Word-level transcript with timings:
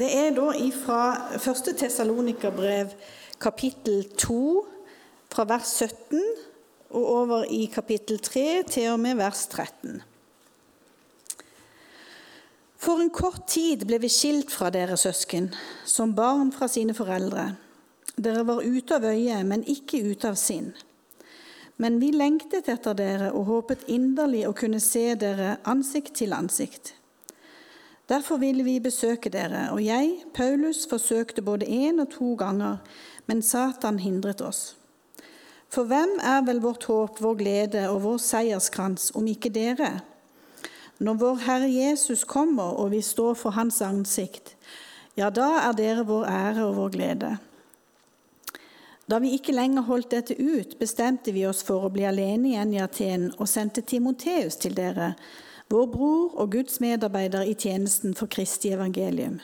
Det 0.00 0.08
er 0.16 0.30
da 0.32 0.48
fra 0.72 1.00
1. 1.36 1.74
Tessalonikerbrev 1.76 2.92
kapittel 3.40 4.06
2, 4.16 4.66
fra 5.28 5.44
vers 5.44 5.74
17 5.76 6.22
og 6.90 7.02
over 7.04 7.42
i 7.44 7.66
kapittel 7.68 8.16
3 8.18 8.62
til 8.70 8.94
og 8.94 9.00
med 9.00 9.18
vers 9.18 9.42
13. 9.46 10.00
For 12.80 13.02
en 13.02 13.12
kort 13.12 13.44
tid 13.52 13.84
ble 13.84 13.98
vi 14.00 14.08
skilt 14.08 14.48
fra 14.48 14.70
dere 14.72 14.96
søsken, 14.96 15.50
som 15.84 16.14
barn 16.16 16.48
fra 16.52 16.68
sine 16.68 16.96
foreldre. 16.96 17.50
Dere 18.16 18.46
var 18.48 18.64
ute 18.64 18.96
av 18.96 19.04
øye, 19.04 19.42
men 19.44 19.66
ikke 19.68 20.00
ute 20.00 20.30
av 20.32 20.40
sinn. 20.40 20.72
Men 21.76 22.00
vi 22.00 22.08
lengtet 22.16 22.72
etter 22.72 22.96
dere 22.96 23.34
og 23.34 23.44
håpet 23.52 23.84
inderlig 23.92 24.46
å 24.48 24.56
kunne 24.56 24.80
se 24.80 25.12
dere 25.20 25.58
ansikt 25.68 26.16
til 26.22 26.32
ansikt. 26.32 26.94
Derfor 28.10 28.40
ville 28.42 28.64
vi 28.66 28.80
besøke 28.82 29.30
dere, 29.30 29.68
og 29.70 29.84
jeg, 29.84 30.24
Paulus, 30.34 30.82
forsøkte 30.90 31.42
både 31.46 31.66
én 31.66 32.02
og 32.02 32.08
to 32.10 32.34
ganger, 32.34 32.76
men 33.26 33.42
Satan 33.42 34.00
hindret 34.02 34.40
oss. 34.42 34.76
For 35.70 35.86
hvem 35.86 36.16
er 36.26 36.40
vel 36.42 36.58
vårt 36.58 36.84
håp, 36.90 37.20
vår 37.22 37.36
glede 37.38 37.84
og 37.90 38.02
vår 38.02 38.16
seierskrans 38.18 39.12
om 39.14 39.28
ikke 39.30 39.52
dere? 39.54 40.00
Når 40.98 41.20
vår 41.20 41.36
Herre 41.44 41.68
Jesus 41.70 42.24
kommer 42.24 42.74
og 42.82 42.90
vi 42.90 43.00
står 43.00 43.36
for 43.38 43.54
Hans 43.54 43.78
ansikt, 43.80 44.56
ja, 45.14 45.30
da 45.30 45.60
er 45.68 45.78
dere 45.78 46.02
vår 46.08 46.26
ære 46.26 46.64
og 46.66 46.74
vår 46.80 46.90
glede. 46.96 47.30
Da 49.10 49.18
vi 49.22 49.30
ikke 49.38 49.54
lenger 49.54 49.86
holdt 49.86 50.10
dette 50.10 50.34
ut, 50.34 50.74
bestemte 50.78 51.30
vi 51.34 51.46
oss 51.46 51.62
for 51.66 51.86
å 51.86 51.92
bli 51.94 52.02
alene 52.06 52.52
igjen 52.52 52.74
i 52.74 52.82
Aten 52.82 53.30
og 53.38 53.48
sendte 53.50 53.86
Timoteus 53.86 54.58
til 54.58 54.74
dere, 54.74 55.14
vår 55.70 55.86
bror 55.92 56.34
og 56.40 56.52
Guds 56.52 56.80
medarbeider 56.82 57.46
i 57.46 57.54
tjenesten 57.54 58.16
for 58.18 58.30
Kristi 58.30 58.72
evangelium. 58.74 59.38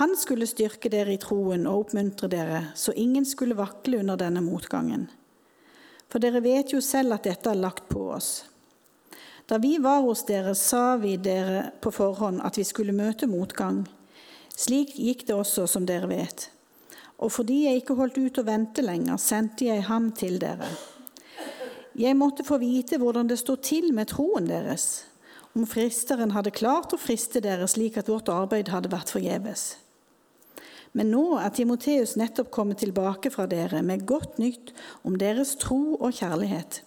Han 0.00 0.16
skulle 0.16 0.48
styrke 0.48 0.90
dere 0.92 1.14
i 1.14 1.20
troen 1.20 1.68
og 1.68 1.86
oppmuntre 1.86 2.28
dere, 2.32 2.62
så 2.74 2.92
ingen 2.92 3.24
skulle 3.24 3.56
vakle 3.56 4.00
under 4.02 4.18
denne 4.20 4.42
motgangen. 4.44 5.06
For 6.08 6.22
dere 6.22 6.42
vet 6.44 6.72
jo 6.72 6.82
selv 6.84 7.16
at 7.16 7.28
dette 7.28 7.52
er 7.52 7.60
lagt 7.60 7.88
på 7.92 8.08
oss. 8.16 8.46
Da 9.46 9.60
vi 9.62 9.76
var 9.78 10.02
hos 10.02 10.24
dere, 10.28 10.56
sa 10.58 10.96
vi 11.00 11.16
dere 11.16 11.70
på 11.80 11.92
forhånd 11.94 12.42
at 12.44 12.58
vi 12.58 12.66
skulle 12.66 12.96
møte 12.96 13.28
motgang. 13.30 13.84
Slik 14.56 14.96
gikk 14.98 15.26
det 15.28 15.36
også, 15.36 15.68
som 15.70 15.86
dere 15.86 16.10
vet 16.10 16.50
og 17.18 17.32
fordi 17.32 17.62
jeg 17.64 17.80
ikke 17.80 17.96
holdt 17.96 18.18
ut 18.20 18.40
å 18.40 18.46
vente 18.46 18.84
lenger, 18.84 19.16
sendte 19.20 19.70
jeg 19.70 19.86
ham 19.88 20.10
til 20.16 20.38
dere. 20.40 20.68
Jeg 21.96 22.16
måtte 22.18 22.44
få 22.44 22.58
vite 22.60 22.98
hvordan 23.00 23.28
det 23.30 23.38
står 23.40 23.60
til 23.64 23.92
med 23.96 24.10
troen 24.12 24.48
deres, 24.48 25.06
om 25.56 25.64
fristeren 25.64 26.34
hadde 26.36 26.52
klart 26.52 26.92
å 26.92 27.00
friste 27.00 27.40
dere 27.40 27.66
slik 27.70 27.96
at 27.96 28.10
vårt 28.12 28.28
arbeid 28.28 28.68
hadde 28.68 28.92
vært 28.92 29.12
forgjeves. 29.14 29.78
Men 30.96 31.10
nå 31.12 31.38
er 31.40 31.52
Timoteus 31.52 32.14
nettopp 32.20 32.50
kommet 32.52 32.80
tilbake 32.84 33.32
fra 33.32 33.48
dere 33.48 33.82
med 33.84 34.04
godt 34.08 34.38
nytt 34.40 34.72
om 35.04 35.16
deres 35.20 35.54
tro 35.60 35.96
og 35.96 36.12
kjærlighet. 36.16 36.82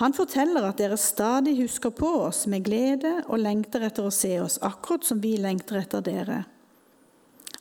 Han 0.00 0.14
forteller 0.16 0.64
at 0.64 0.78
dere 0.80 0.96
stadig 0.98 1.58
husker 1.58 1.92
på 1.94 2.08
oss 2.24 2.46
med 2.50 2.64
glede 2.64 3.18
og 3.26 3.42
lengter 3.42 3.84
etter 3.86 4.06
å 4.06 4.14
se 4.14 4.32
oss, 4.40 4.56
akkurat 4.64 5.04
som 5.04 5.20
vi 5.22 5.34
lengter 5.38 5.82
etter 5.82 6.02
dere. 6.06 6.38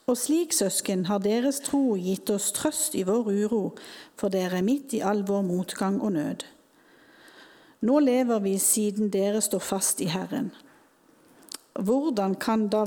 Og 0.09 0.17
slik, 0.17 0.55
søsken, 0.55 1.03
har 1.09 1.21
deres 1.21 1.59
tro 1.65 1.97
gitt 1.99 2.31
oss 2.33 2.49
trøst 2.55 2.95
i 2.97 3.03
vår 3.05 3.27
uro 3.29 3.63
for 4.17 4.33
dere 4.33 4.63
midt 4.65 4.95
i 4.97 5.03
all 5.05 5.25
vår 5.27 5.43
motgang 5.45 5.99
og 6.01 6.15
nød. 6.15 6.47
Nå 7.81 7.99
lever 8.03 8.41
vi 8.43 8.57
siden 8.59 9.11
dere 9.13 9.41
står 9.41 9.61
fast 9.63 10.01
i 10.03 10.09
Herren. 10.11 10.51
Hvordan 11.79 12.35
kan, 12.35 12.67
da, 12.67 12.83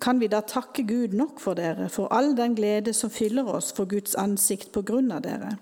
kan 0.00 0.20
vi 0.20 0.28
da 0.30 0.42
takke 0.46 0.84
Gud 0.86 1.16
nok 1.18 1.40
for 1.42 1.58
dere, 1.58 1.88
for 1.90 2.12
all 2.14 2.36
den 2.38 2.54
glede 2.54 2.94
som 2.94 3.10
fyller 3.10 3.48
oss 3.50 3.72
for 3.74 3.90
Guds 3.90 4.14
ansikt 4.14 4.70
på 4.72 4.84
grunn 4.86 5.10
av 5.10 5.24
dere? 5.26 5.56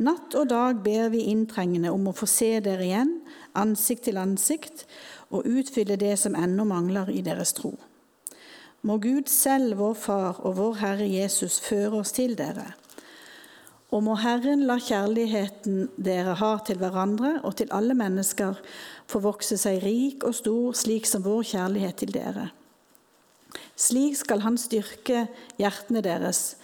Natt 0.00 0.34
og 0.34 0.48
dag 0.48 0.80
ber 0.82 1.10
vi 1.12 1.26
inntrengende 1.28 1.92
om 1.92 2.08
å 2.08 2.16
få 2.16 2.26
se 2.30 2.54
dere 2.64 2.86
igjen, 2.86 3.18
ansikt 3.52 4.06
til 4.08 4.18
ansikt, 4.18 4.86
og 5.30 5.46
utfylle 5.46 5.98
det 6.00 6.16
som 6.18 6.34
ennå 6.34 6.64
mangler 6.66 7.12
i 7.12 7.20
deres 7.22 7.52
tro. 7.54 7.74
Må 8.82 8.96
Gud 8.96 9.28
selv, 9.28 9.76
vår 9.76 9.98
Far 10.00 10.40
og 10.40 10.56
vår 10.56 10.78
Herre 10.80 11.06
Jesus, 11.06 11.60
føre 11.60 12.00
oss 12.00 12.14
til 12.16 12.32
dere. 12.38 12.70
Og 13.90 14.04
må 14.06 14.14
Herren 14.22 14.62
la 14.68 14.76
kjærligheten 14.78 15.88
dere 15.98 16.36
har 16.38 16.62
til 16.66 16.78
hverandre 16.78 17.40
og 17.42 17.56
til 17.58 17.72
alle 17.74 17.96
mennesker, 17.98 18.60
få 19.10 19.22
vokse 19.24 19.58
seg 19.58 19.80
rik 19.82 20.26
og 20.26 20.36
stor, 20.38 20.76
slik 20.78 21.08
som 21.10 21.24
vår 21.26 21.42
kjærlighet 21.50 21.98
til 21.98 22.14
dere. 22.14 22.50
Slik 23.74 24.14
skal 24.20 24.44
Han 24.44 24.58
styrke 24.60 25.24
hjertene 25.58 26.04
deres, 26.06 26.54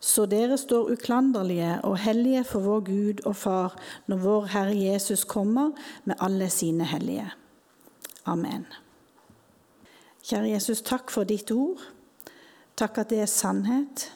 så 0.00 0.24
dere 0.24 0.56
står 0.56 0.94
uklanderlige 0.94 1.74
og 1.84 1.98
hellige 2.00 2.44
for 2.48 2.64
vår 2.64 2.80
Gud 2.86 3.20
og 3.28 3.36
Far 3.36 3.76
når 4.08 4.22
vår 4.22 4.46
Herre 4.54 4.76
Jesus 4.76 5.26
kommer 5.28 5.74
med 6.04 6.16
alle 6.20 6.48
sine 6.48 6.86
hellige. 6.88 7.28
Amen. 8.24 8.64
Kjære 10.24 10.54
Jesus, 10.54 10.80
takk 10.80 11.12
for 11.12 11.28
ditt 11.28 11.52
ord. 11.52 11.84
Takk 12.76 13.02
at 13.02 13.12
det 13.12 13.20
er 13.20 13.28
sannhet. 13.28 14.06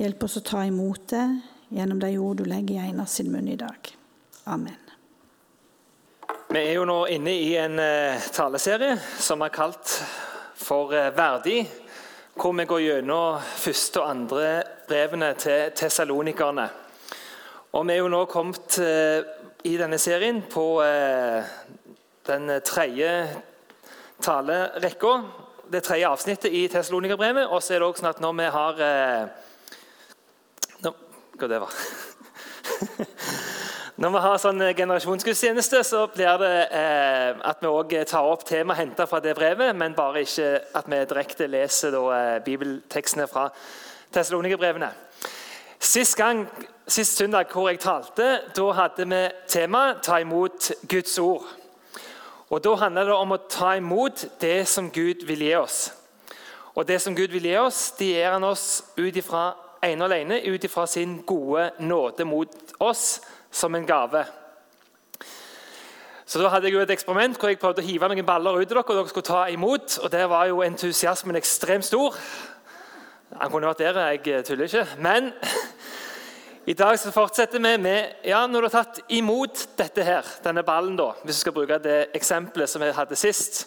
Hjelp 0.00 0.24
oss 0.24 0.38
å 0.40 0.44
ta 0.46 0.64
imot 0.64 1.04
det 1.12 1.26
gjennom 1.68 2.00
de 2.00 2.18
ord 2.18 2.36
du 2.36 2.44
legger 2.48 2.74
i 2.74 2.78
Einar 2.88 3.06
sin 3.06 3.32
munn 3.32 3.48
i 3.48 3.56
dag. 3.56 3.90
Amen. 4.44 4.76
Vi 6.48 6.60
er 6.60 6.78
jo 6.78 6.86
nå 6.88 7.02
inne 7.12 7.34
i 7.36 7.50
en 7.60 7.76
uh, 7.80 8.28
taleserie 8.32 8.96
som 9.20 9.42
er 9.44 9.52
kalt 9.52 9.92
for 10.56 10.94
uh, 10.96 11.10
Verdig, 11.16 11.66
hvor 12.38 12.54
vi 12.56 12.68
går 12.70 12.84
gjennom 12.84 13.42
første 13.60 14.00
og 14.00 14.10
andre 14.14 14.48
brevene 14.88 15.34
til 15.36 15.74
tesalonikerne. 15.76 16.68
Og 17.76 17.84
Vi 17.86 17.92
er 17.92 18.00
jo 18.00 18.08
nå 18.12 18.24
kommet 18.32 18.80
uh, 18.80 19.20
i 19.68 19.76
denne 19.76 19.98
serien 19.98 20.40
på 20.48 20.64
den 22.28 22.60
tredje 22.64 23.10
talerekka. 24.22 25.22
Det 25.68 25.80
tredje 25.80 26.08
avsnittet 26.08 26.52
i 26.52 26.68
Tesalonikerbrevet. 26.68 27.46
Og 27.46 27.62
så 27.62 27.74
er 27.74 27.82
det 27.82 27.88
også 27.88 28.08
at 28.08 28.20
når 28.20 28.32
vi 28.38 28.48
har 28.54 28.82
eh, 28.84 29.28
Hva 31.38 31.50
det 31.50 31.60
var 31.62 31.74
Når 33.98 34.12
vi 34.14 34.20
har 34.22 34.36
sånn 34.38 34.62
generasjonsgudstjeneste, 34.78 35.80
så 35.82 36.04
blir 36.12 36.36
det 36.38 36.50
eh, 36.70 37.34
at 37.50 37.58
vi 37.58 37.66
også 37.66 38.04
tar 38.06 38.28
opp 38.30 38.44
tema 38.46 38.76
henta 38.78 39.08
fra 39.10 39.18
det 39.18 39.34
brevet, 39.34 39.74
men 39.74 39.96
bare 39.98 40.22
ikke 40.22 40.60
at 40.78 40.86
vi 40.86 41.00
direkte 41.10 41.48
leser 41.50 41.90
da, 41.96 42.02
eh, 42.14 42.38
bibeltekstene 42.46 43.26
fra 43.26 43.48
Tessalonikerbrevene. 44.14 44.92
Sist 45.82 46.14
gang, 46.18 46.46
sist 46.86 47.18
søndag 47.18 47.50
hvor 47.50 47.72
jeg 47.72 47.82
talte, 47.82 48.28
da 48.54 48.66
hadde 48.78 49.10
vi 49.10 49.22
tema 49.50 49.98
'Ta 49.98 50.22
imot 50.22 50.70
Guds 50.86 51.18
ord'. 51.18 51.58
Og 52.50 52.64
Da 52.64 52.74
handler 52.74 53.04
det 53.04 53.14
om 53.14 53.32
å 53.32 53.48
ta 53.48 53.76
imot 53.76 54.24
det 54.40 54.68
som 54.68 54.90
Gud 54.90 55.26
vil 55.26 55.38
gi 55.38 55.54
oss. 55.54 55.92
Og 56.74 56.86
Det 56.86 57.02
som 57.02 57.16
Gud 57.16 57.28
vil 57.28 57.42
gi 57.42 57.56
oss, 57.56 57.90
det 57.98 58.06
gir 58.06 58.30
han 58.30 58.44
oss 58.44 58.84
ut 58.96 59.16
ifra 59.16 59.54
ene 59.82 60.04
og 60.04 60.10
alene 60.10 60.40
ut 60.48 60.64
ifra 60.64 60.86
sin 60.86 61.20
gode 61.26 61.70
nåde 61.78 62.24
mot 62.24 62.54
oss 62.80 63.20
som 63.50 63.74
en 63.74 63.86
gave. 63.86 64.24
Så 66.28 66.42
Da 66.42 66.48
hadde 66.48 66.68
jeg 66.68 66.74
jo 66.74 66.80
et 66.80 66.90
eksperiment 66.90 67.38
hvor 67.38 67.48
jeg 67.48 67.58
prøvde 67.58 67.80
å 67.80 67.86
hive 67.86 68.08
noen 68.08 68.26
baller 68.26 68.58
ut 68.58 68.68
til 68.68 68.76
dere. 68.76 68.84
og 68.84 68.96
dere 68.96 69.08
skulle 69.08 69.30
ta 69.30 69.46
imot, 69.48 69.98
og 70.02 70.10
Der 70.12 70.26
var 70.26 70.46
jo 70.46 70.62
entusiasmen 70.62 71.36
ekstremt 71.36 71.84
stor. 71.84 72.16
Han 73.40 73.50
kunne 73.50 73.66
vært 73.68 73.78
der, 73.78 74.00
jeg 74.24 74.44
tuller 74.44 74.64
ikke. 74.64 74.86
Men 74.98 75.32
i 76.66 76.74
dag 76.74 76.98
så 76.98 77.12
fortsetter 77.12 77.58
vi 77.58 77.76
med 77.80 78.12
ja, 78.24 78.46
Når 78.46 78.60
du 78.60 78.66
har 78.68 78.84
tatt 78.84 79.00
imot 79.08 79.68
dette 79.78 80.04
her, 80.04 80.24
denne 80.44 80.62
ballen, 80.62 80.96
da, 80.96 81.14
hvis 81.24 81.36
du 81.36 81.40
skal 81.40 81.52
bruke 81.52 81.78
det 81.78 82.10
eksempelet 82.14 82.68
som 82.68 82.82
jeg 82.82 82.94
hadde 82.94 83.16
sist, 83.16 83.66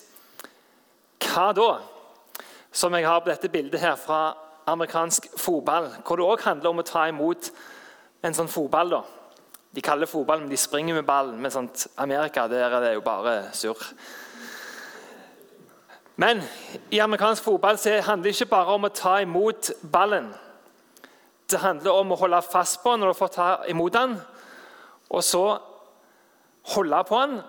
hva 1.25 1.51
da? 1.53 1.79
Som 2.71 2.93
jeg 2.93 3.07
har 3.07 3.19
på 3.21 3.29
dette 3.29 3.49
bildet 3.49 3.81
her 3.81 3.95
fra 3.97 4.35
amerikansk 4.71 5.27
fotball, 5.37 5.89
hvor 6.05 6.19
det 6.19 6.25
òg 6.25 6.45
handler 6.45 6.71
om 6.71 6.81
å 6.81 6.87
ta 6.87 7.07
imot 7.11 7.51
en 8.23 8.35
sånn 8.37 8.51
fotball. 8.51 8.89
da. 8.89 9.01
De 9.71 9.81
kaller 9.81 10.09
fotball, 10.09 10.41
men 10.41 10.49
de 10.49 10.57
springer 10.59 10.97
med 10.97 11.05
ballen. 11.07 11.39
Men 11.41 11.51
sånt, 11.51 11.87
Amerika 11.97 12.47
der 12.47 12.67
er 12.67 12.79
det 12.83 12.93
jo 12.93 13.03
bare 13.05 13.53
surr. 13.55 13.93
Men 16.15 16.41
i 16.91 16.99
amerikansk 16.99 17.43
fotball 17.43 17.77
så 17.77 18.01
handler 18.03 18.29
det 18.29 18.35
ikke 18.35 18.51
bare 18.51 18.75
om 18.75 18.85
å 18.85 18.93
ta 18.93 19.15
imot 19.23 19.71
ballen. 19.91 20.33
Det 21.49 21.59
handler 21.59 21.97
om 21.97 22.11
å 22.11 22.19
holde 22.19 22.41
fast 22.45 22.81
på 22.83 22.91
den 22.91 23.01
når 23.03 23.13
du 23.13 23.19
får 23.19 23.31
ta 23.35 23.47
imot 23.71 23.95
den, 23.95 24.13
og 25.09 25.23
så 25.23 25.45
holde 26.75 26.99
på 27.07 27.21
den, 27.23 27.39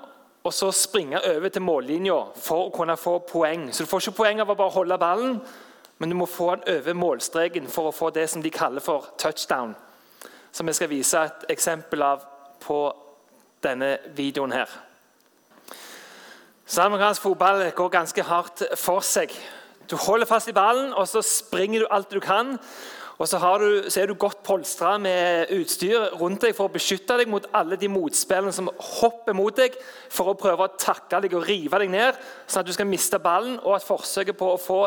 og 0.42 0.54
så 0.54 0.70
springe 0.74 1.20
over 1.20 1.52
til 1.52 1.62
mållinja 1.62 2.16
for 2.34 2.66
å 2.66 2.72
kunne 2.74 2.96
få 2.98 3.18
poeng. 3.28 3.68
Så 3.72 3.84
Du 3.84 3.90
får 3.90 4.08
ikke 4.08 4.22
poeng 4.22 4.40
av 4.40 4.50
å 4.50 4.58
bare 4.58 4.74
holde 4.74 4.98
ballen, 4.98 5.36
men 6.02 6.10
du 6.10 6.16
må 6.18 6.26
få 6.26 6.56
den 6.56 6.64
over 6.80 6.96
målstreken 6.98 7.68
for 7.70 7.86
å 7.86 7.94
få 7.94 8.08
det 8.10 8.24
som 8.26 8.42
de 8.42 8.50
kaller 8.50 8.82
for 8.82 9.12
touchdown. 9.22 9.76
Som 10.50 10.66
jeg 10.66 10.74
skal 10.74 10.88
vise 10.90 11.20
et 11.22 11.44
eksempel 11.54 12.02
av 12.02 12.24
på 12.64 12.78
denne 13.62 13.92
videoen 14.16 14.50
her. 14.50 14.66
Så 16.66 16.88
fotball 17.22 17.70
går 17.70 17.88
ganske 17.94 18.22
hardt 18.22 18.64
for 18.74 18.98
seg. 19.06 19.30
Du 19.86 19.94
holder 19.96 20.26
fast 20.26 20.48
i 20.50 20.56
ballen, 20.56 20.90
og 20.92 21.06
så 21.08 21.22
springer 21.22 21.80
du 21.80 21.86
alt 21.90 22.10
du 22.10 22.18
kan. 22.18 22.58
Og 23.20 23.28
så, 23.28 23.38
du, 23.60 23.90
så 23.92 24.00
er 24.02 24.08
du 24.08 24.14
godt 24.18 24.40
polstra 24.46 24.94
med 24.98 25.50
utstyr 25.54 26.14
rundt 26.18 26.46
deg 26.46 26.54
for 26.56 26.66
å 26.68 26.72
beskytte 26.72 27.18
deg 27.20 27.30
mot 27.30 27.44
alle 27.54 27.76
de 27.78 27.90
motspillene 27.92 28.54
som 28.54 28.70
hopper 29.00 29.36
mot 29.36 29.56
deg 29.56 29.76
for 30.10 30.32
å 30.32 30.38
prøve 30.38 30.66
å 30.66 30.76
takke 30.80 31.20
deg 31.22 31.36
og 31.36 31.44
rive 31.46 31.82
deg 31.82 31.92
ned, 31.92 32.22
sånn 32.46 32.64
at 32.64 32.70
du 32.70 32.74
skal 32.74 32.88
miste 32.88 33.20
ballen, 33.22 33.58
og 33.62 33.76
at 33.76 33.86
forsøket 33.86 34.38
på 34.38 34.54
å 34.54 34.60
få 34.60 34.80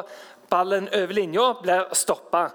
ballen 0.51 0.89
over 0.94 1.16
linja 1.16 1.51
blir 1.62 1.86
stoppa. 1.95 2.50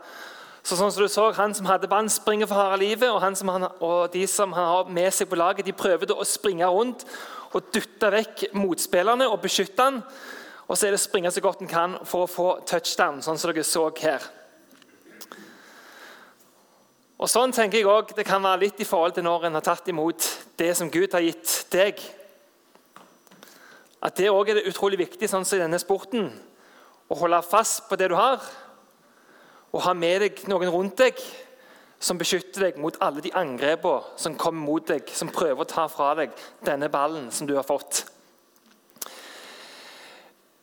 Så 0.61 0.77
sånn 0.77 0.91
som 0.93 1.03
du 1.03 1.09
så, 1.09 1.31
Han 1.33 1.55
som 1.57 1.69
hadde 1.71 1.89
ballen, 1.89 2.11
springer 2.13 2.51
for 2.51 2.61
harde 2.61 2.83
livet, 2.83 3.09
og, 3.09 3.23
han, 3.23 3.69
og, 3.81 4.11
de 4.13 4.27
som 4.29 4.53
han 4.53 4.69
har 4.69 4.91
med 4.93 5.15
seg 5.15 5.31
på 5.31 5.39
laget, 5.41 5.65
de 5.67 5.77
prøver 5.77 6.13
å 6.13 6.27
springe 6.29 6.69
rundt 6.69 7.07
og 7.51 7.73
dytte 7.75 8.11
vekk 8.13 8.51
motspillerne 8.55 9.27
og 9.31 9.41
beskytte 9.43 9.87
han. 9.89 10.03
Og 10.69 10.77
så 10.77 10.87
er 10.87 10.93
det 10.93 11.01
å 11.01 11.03
springe 11.03 11.33
så 11.35 11.43
godt 11.43 11.65
en 11.65 11.71
kan 11.71 11.97
for 12.07 12.27
å 12.27 12.31
få 12.31 12.51
touchdown, 12.69 13.23
sånn 13.25 13.41
som 13.41 13.51
dere 13.51 13.65
så 13.67 13.89
her. 13.99 14.29
Og 17.21 17.29
Sånn 17.29 17.53
tenker 17.53 17.83
jeg 17.83 17.89
også, 17.89 18.17
det 18.17 18.25
kan 18.25 18.41
være 18.41 18.63
litt 18.63 18.79
i 18.81 18.87
forhold 18.89 19.13
til 19.13 19.27
når 19.27 19.51
en 19.51 19.59
har 19.59 19.65
tatt 19.65 19.89
imot 19.93 20.25
det 20.57 20.71
som 20.79 20.89
Gud 20.89 21.13
har 21.13 21.21
gitt 21.21 21.67
deg. 21.73 22.01
At 24.01 24.17
det 24.17 24.31
òg 24.33 24.49
er 24.49 24.57
det 24.57 24.71
utrolig 24.71 25.03
viktig 25.03 25.29
sånn 25.29 25.45
som 25.45 25.59
i 25.59 25.61
denne 25.61 25.81
sporten, 25.83 26.31
å 27.11 27.19
holde 27.21 27.43
fast 27.45 27.85
på 27.91 27.99
det 28.01 28.09
du 28.09 28.15
har, 28.17 28.41
og 29.71 29.85
ha 29.85 29.93
med 29.93 30.25
deg 30.25 30.41
noen 30.49 30.73
rundt 30.73 30.97
deg 31.03 31.21
som 32.01 32.17
beskytter 32.17 32.65
deg 32.65 32.81
mot 32.81 32.97
alle 33.05 33.21
de 33.21 33.35
angrepene 33.37 34.17
som 34.17 34.39
kommer 34.41 34.65
mot 34.65 34.89
deg, 34.89 35.05
som 35.13 35.29
prøver 35.29 35.61
å 35.61 35.69
ta 35.69 35.85
fra 35.93 36.15
deg 36.23 36.33
denne 36.65 36.89
ballen 36.89 37.29
som 37.35 37.45
du 37.45 37.53
har 37.59 37.69
fått. 37.69 38.07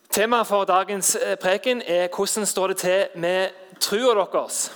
Temaet 0.09 0.49
for 0.49 0.65
dagens 0.65 1.13
eh, 1.19 1.37
preken 1.37 1.85
er 1.85 2.09
hvordan 2.09 2.49
står 2.49 2.73
det 2.73 2.81
til 2.81 3.21
med 3.21 3.77
trua 3.77 4.17
deres. 4.17 4.71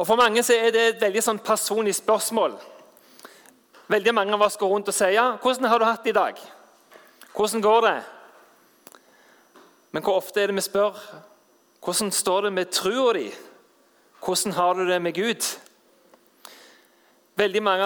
Og 0.00 0.06
For 0.06 0.16
mange 0.16 0.40
er 0.40 0.70
det 0.72 0.80
et 0.80 1.02
veldig 1.02 1.20
sånn 1.20 1.38
personlig 1.44 1.92
spørsmål. 1.98 2.54
Veldig 3.92 4.14
Mange 4.16 4.32
av 4.32 4.46
oss 4.46 4.56
går 4.56 4.70
rundt 4.72 4.88
og 4.88 4.94
sier 4.96 5.12
ja, 5.12 5.36
'Hvordan 5.36 5.68
har 5.68 5.78
du 5.78 5.84
hatt 5.84 6.04
det 6.04 6.10
i 6.10 6.18
dag?' 6.18 6.40
'Hvordan 7.34 7.62
går 7.62 7.80
det?' 7.80 8.04
Men 9.92 10.02
hvor 10.02 10.16
ofte 10.16 10.40
er 10.40 10.46
det 10.46 10.56
vi 10.56 10.60
spør 10.60 10.96
'Hvordan 11.82 12.10
står 12.10 12.40
det 12.40 12.52
med 12.52 12.70
trua 12.70 13.12
di?' 13.12 13.34
'Hvordan 14.22 14.52
har 14.52 14.74
du 14.74 14.86
det 14.86 15.02
med 15.02 15.14
Gud?' 15.14 15.58
Veldig 17.36 17.62
mange 17.62 17.84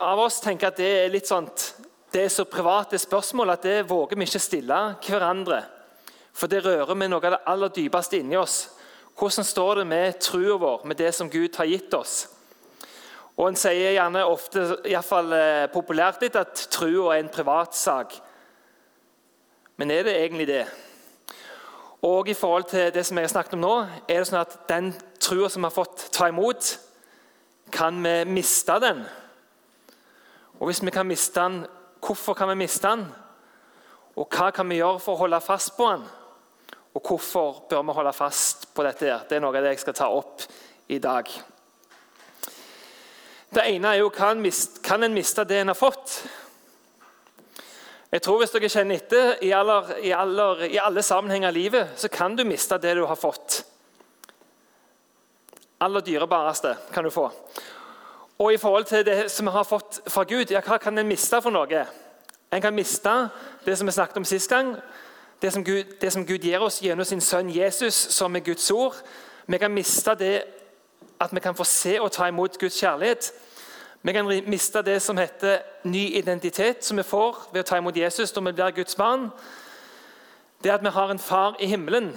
av 0.00 0.18
oss 0.18 0.40
tenker 0.40 0.66
at 0.66 0.76
det 0.76 1.04
er 1.04 1.08
litt 1.08 1.26
sånt, 1.26 1.74
det 2.12 2.24
er 2.24 2.28
så 2.28 2.44
private 2.44 2.98
spørsmål 2.98 3.50
at 3.50 3.62
det 3.62 3.88
våger 3.90 4.16
vi 4.16 4.24
ikke 4.24 4.38
stille 4.38 4.96
hverandre. 5.02 5.64
For 6.32 6.46
det 6.46 6.64
rører 6.64 6.94
med 6.94 7.10
noe 7.10 7.24
av 7.24 7.30
det 7.30 7.46
aller 7.46 7.68
dypeste 7.68 8.18
inni 8.18 8.36
oss. 8.36 8.75
Hvordan 9.16 9.44
står 9.44 9.74
det 9.74 9.86
med 9.86 10.18
trua 10.20 10.56
vår, 10.60 10.82
med 10.84 10.96
det 10.96 11.14
som 11.14 11.30
Gud 11.30 11.56
har 11.56 11.64
gitt 11.64 11.94
oss? 11.94 12.26
Og 13.36 13.48
En 13.48 13.56
sier 13.56 13.94
gjerne 13.94 14.24
ofte, 14.28 14.64
iallfall 14.88 15.32
eh, 15.32 15.68
populært 15.72 16.20
litt, 16.24 16.36
at 16.36 16.66
trua 16.72 17.14
er 17.14 17.22
en 17.22 17.32
privatsak. 17.32 18.12
Men 19.76 19.92
er 19.92 20.04
det 20.04 20.16
egentlig 20.20 20.46
det? 20.48 20.66
Og 22.04 22.28
i 22.28 22.36
forhold 22.36 22.68
til 22.68 22.92
det 22.92 23.06
som 23.06 23.16
jeg 23.16 23.24
har 23.24 23.32
snakket 23.32 23.56
om 23.56 23.64
nå, 23.64 23.74
er 24.04 24.20
det 24.20 24.28
sånn 24.28 24.40
at 24.40 24.58
den 24.68 24.92
trua 25.20 25.48
som 25.52 25.64
vi 25.64 25.68
har 25.68 25.76
fått 25.76 26.08
ta 26.12 26.28
imot, 26.28 26.74
kan 27.72 27.96
vi 28.04 28.14
miste 28.28 28.76
den? 28.84 29.00
Og 30.60 30.68
hvis 30.68 30.84
vi 30.84 30.92
kan 30.92 31.08
miste 31.08 31.40
den, 31.40 31.64
hvorfor 32.04 32.36
kan 32.36 32.52
vi 32.52 32.60
miste 32.66 32.88
den? 32.88 33.08
Og 34.16 34.28
hva 34.28 34.52
kan 34.52 34.68
vi 34.68 34.80
gjøre 34.80 35.00
for 35.00 35.16
å 35.16 35.24
holde 35.24 35.40
fast 35.44 35.72
på 35.76 35.88
den? 35.92 36.04
Og 36.96 37.02
hvorfor 37.04 37.66
bør 37.68 37.82
vi 37.84 37.92
holde 37.92 38.12
fast 38.16 38.70
på 38.74 38.84
dette? 38.86 39.18
Det 39.28 39.36
er 39.36 39.42
noe 39.44 39.52
av 39.52 39.66
det 39.66 39.74
jeg 39.74 39.82
skal 39.84 39.96
ta 39.98 40.08
opp 40.16 40.46
i 40.88 40.96
dag. 41.02 41.28
Det 43.52 43.64
ene 43.68 43.92
er 43.92 44.00
jo 44.00 44.08
kan, 44.12 44.40
kan 44.84 45.04
en 45.04 45.14
miste 45.14 45.44
det 45.44 45.60
en 45.60 45.74
har 45.74 45.78
fått? 45.78 46.16
Jeg 48.12 48.22
tror 48.24 48.40
Hvis 48.40 48.54
dere 48.54 48.70
kjenner 48.72 48.96
etter 48.96 49.42
i, 49.44 49.52
i, 49.52 50.12
i 50.72 50.78
alle 50.80 51.02
sammenhenger 51.04 51.50
av 51.50 51.56
livet, 51.56 51.96
så 52.00 52.08
kan 52.08 52.36
du 52.36 52.46
miste 52.48 52.78
det 52.80 52.94
du 52.96 53.04
har 53.04 53.18
fått. 53.18 53.60
Aller 55.84 56.00
dyrebareste 56.00 56.76
kan 56.94 57.04
du 57.04 57.12
få. 57.12 57.28
Og 58.40 58.52
i 58.52 58.60
forhold 58.60 58.88
til 58.88 59.04
det 59.04 59.26
som 59.32 59.48
vi 59.48 59.52
har 59.52 59.68
fått 59.68 60.00
fra 60.08 60.24
Gud, 60.24 60.48
ja, 60.52 60.62
hva 60.64 60.78
kan 60.80 60.96
en 60.96 61.08
miste 61.08 61.42
for 61.44 61.52
noe? 61.52 61.84
En 62.52 62.62
kan 62.62 62.76
miste 62.76 63.12
det 63.66 63.76
som 63.76 63.88
vi 63.88 63.92
snakket 63.92 64.22
om 64.22 64.28
sist 64.28 64.48
gang, 64.48 64.78
det 65.42 65.52
som, 65.52 65.64
Gud, 65.64 65.84
det 66.00 66.12
som 66.12 66.26
Gud 66.26 66.38
gir 66.38 66.60
oss 66.64 66.80
gjennom 66.82 67.04
sin 67.04 67.20
sønn 67.20 67.50
Jesus, 67.52 67.94
som 67.94 68.36
er 68.36 68.40
Guds 68.40 68.70
ord. 68.70 68.94
Vi 69.46 69.58
kan 69.58 69.72
miste 69.72 70.14
det 70.14 70.44
at 71.20 71.34
vi 71.34 71.40
kan 71.40 71.54
få 71.54 71.64
se 71.64 72.00
og 72.00 72.12
ta 72.12 72.28
imot 72.28 72.58
Guds 72.58 72.80
kjærlighet. 72.80 73.32
Vi 74.02 74.12
kan 74.12 74.26
miste 74.46 74.82
det 74.82 75.02
som 75.02 75.18
heter 75.18 75.58
ny 75.84 76.06
identitet, 76.14 76.84
som 76.84 76.96
vi 76.96 77.02
får 77.02 77.48
ved 77.52 77.64
å 77.64 77.66
ta 77.66 77.78
imot 77.78 77.96
Jesus 77.96 78.34
når 78.34 78.48
vi 78.48 78.52
blir 78.52 78.76
Guds 78.80 78.96
barn. 78.96 79.30
Det 80.64 80.72
at 80.72 80.84
vi 80.84 80.92
har 80.94 81.10
en 81.10 81.18
far 81.18 81.56
i 81.60 81.66
himmelen, 81.66 82.12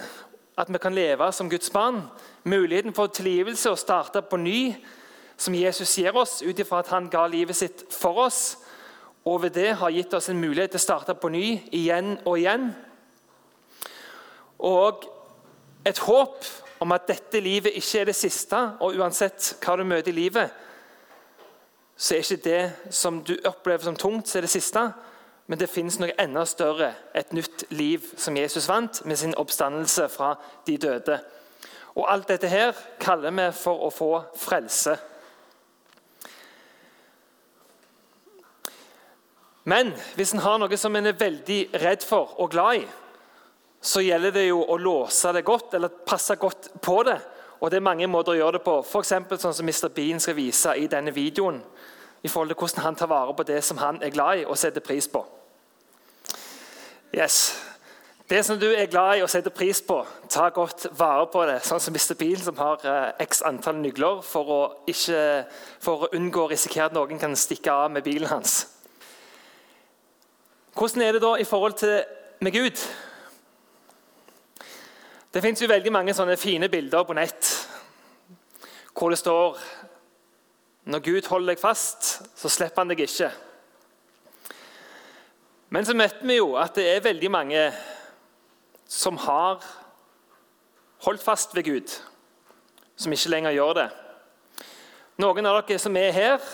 at 0.57 0.69
vi 0.69 0.77
kan 0.77 0.95
leve 0.95 1.31
som 1.31 1.49
Guds 1.49 1.69
barn. 1.69 2.03
Muligheten 2.43 2.93
for 2.93 3.07
tilgivelse 3.07 3.71
og 3.71 3.79
starte 3.79 4.21
på 4.21 4.37
ny, 4.37 4.75
som 5.37 5.55
Jesus 5.55 5.97
gir 5.97 6.15
oss 6.15 6.41
ut 6.43 6.59
ifra 6.59 6.79
at 6.79 6.91
han 6.91 7.09
ga 7.09 7.27
livet 7.27 7.55
sitt 7.55 7.83
for 7.91 8.25
oss. 8.25 8.57
Og 9.25 9.41
ved 9.41 9.49
det 9.49 9.75
har 9.75 9.89
gitt 9.89 10.13
oss 10.13 10.29
en 10.29 10.39
mulighet 10.39 10.71
til 10.71 10.79
å 10.79 10.87
starte 10.87 11.15
på 11.15 11.29
ny 11.29 11.59
igjen 11.71 12.17
og 12.25 12.39
igjen. 12.39 12.69
Og 14.59 15.05
et 15.87 15.99
håp 16.03 16.45
om 16.79 16.91
at 16.95 17.07
dette 17.07 17.39
livet 17.43 17.75
ikke 17.75 18.01
er 18.01 18.09
det 18.09 18.15
siste, 18.15 18.57
og 18.79 18.95
uansett 18.99 19.53
hva 19.63 19.75
du 19.79 19.85
møter 19.87 20.11
i 20.11 20.19
livet, 20.19 20.51
så 21.99 22.15
er 22.15 22.23
ikke 22.23 22.43
det 22.43 22.93
som 22.95 23.19
du 23.27 23.35
opplever 23.43 23.83
som 23.83 23.95
tungt, 23.99 24.27
så 24.27 24.39
er 24.39 24.47
det 24.47 24.53
siste. 24.53 24.85
Men 25.49 25.59
det 25.59 25.71
finnes 25.71 25.97
noe 25.99 26.13
enda 26.21 26.45
større, 26.47 26.93
et 27.17 27.33
nytt 27.33 27.65
liv 27.73 28.05
som 28.15 28.37
Jesus 28.37 28.69
vant 28.69 29.01
med 29.05 29.19
sin 29.19 29.35
oppstandelse 29.35 30.05
fra 30.13 30.35
de 30.67 30.77
døde. 30.77 31.17
Og 31.97 32.05
Alt 32.07 32.29
dette 32.29 32.47
her 32.47 32.77
kaller 33.01 33.33
vi 33.35 33.49
for 33.57 33.87
å 33.87 33.89
få 33.91 34.11
frelse. 34.37 34.95
Men 39.69 39.91
hvis 40.15 40.31
en 40.33 40.45
har 40.45 40.61
noe 40.61 40.77
som 40.79 40.95
en 40.95 41.09
er 41.09 41.19
veldig 41.19 41.59
redd 41.81 42.05
for 42.07 42.37
og 42.39 42.53
glad 42.53 42.83
i, 42.83 42.85
så 43.81 44.01
gjelder 44.03 44.33
det 44.35 44.47
jo 44.49 44.63
å 44.67 44.77
låse 44.77 45.31
det 45.33 45.45
godt, 45.47 45.73
eller 45.73 46.01
passe 46.05 46.35
godt 46.35 46.71
på 46.83 46.97
det. 47.07 47.19
Og 47.59 47.71
det 47.71 47.79
er 47.79 47.87
mange 47.87 48.07
måter 48.07 48.35
å 48.35 48.39
gjøre 48.39 48.57
det 48.59 48.65
på. 48.65 48.75
F.eks. 48.83 49.13
sånn 49.39 49.55
som 49.55 49.67
Mr. 49.67 49.89
Bean 49.95 50.19
skal 50.19 50.35
vise 50.35 50.75
i 50.79 50.87
denne 50.91 51.13
videoen. 51.15 51.61
I 52.23 52.27
forhold 52.27 52.51
til 52.51 52.59
hvordan 52.59 52.83
han 52.83 52.99
tar 52.99 53.11
vare 53.11 53.33
på 53.35 53.45
det 53.47 53.61
som 53.63 53.79
han 53.79 54.01
er 54.03 54.11
glad 54.11 54.41
i 54.41 54.45
og 54.45 54.59
setter 54.59 54.83
pris 54.83 55.07
på. 55.07 55.23
Yes. 57.15 57.55
Det 58.29 58.43
som 58.45 58.59
du 58.61 58.67
er 58.69 58.91
glad 58.91 59.17
i 59.17 59.23
og 59.25 59.29
setter 59.31 59.49
pris 59.55 59.79
på, 59.81 60.03
ta 60.29 60.49
godt 60.53 60.85
vare 60.99 61.25
på 61.31 61.45
det. 61.49 61.57
Sånn 61.65 61.81
som 61.81 61.95
Mr. 61.95 62.13
Bean, 62.19 62.37
som 62.43 62.59
har 62.59 62.83
eh, 62.85 63.23
x 63.25 63.41
antall 63.47 63.79
nygler 63.79 64.19
for 64.21 64.51
å, 64.53 64.59
ikke, 64.91 65.23
for 65.81 66.05
å 66.05 66.11
unngå 66.19 66.43
å 66.43 66.51
risikere 66.51 66.91
at 66.91 66.97
noen 66.97 67.19
kan 67.19 67.33
stikke 67.39 67.73
av 67.73 67.89
med 67.95 68.05
bilen 68.05 68.29
hans. 68.29 68.61
Hvordan 70.77 71.07
er 71.07 71.17
det 71.17 71.23
da 71.23 71.33
i 71.39 71.47
forhold 71.47 71.79
til 71.81 71.97
med 72.45 72.53
Gud? 72.53 72.83
Det 75.29 75.43
fins 75.45 75.61
veldig 75.61 75.91
mange 75.93 76.13
sånne 76.17 76.37
fine 76.41 76.71
bilder 76.73 77.05
på 77.05 77.13
nett 77.17 77.49
hvor 78.97 79.13
det 79.13 79.19
står 79.21 79.59
når 80.89 81.03
Gud 81.05 81.27
holder 81.29 81.53
deg 81.53 81.61
fast, 81.61 82.07
så 82.35 82.49
slipper 82.49 82.81
han 82.81 82.89
deg 82.89 83.03
ikke. 83.05 83.29
Men 85.69 85.85
så 85.85 85.93
vet 85.93 86.23
vi 86.25 86.39
jo 86.39 86.55
at 86.57 86.73
det 86.75 86.87
er 86.89 87.05
veldig 87.05 87.29
mange 87.31 87.61
som 88.89 89.19
har 89.21 89.61
holdt 91.05 91.23
fast 91.23 91.53
ved 91.55 91.69
Gud, 91.69 91.93
som 92.97 93.13
ikke 93.13 93.31
lenger 93.31 93.55
gjør 93.55 93.73
det. 93.77 93.87
Noen 95.21 95.45
av 95.45 95.61
dere 95.61 95.79
som 95.79 95.95
er 96.01 96.11
her, 96.15 96.51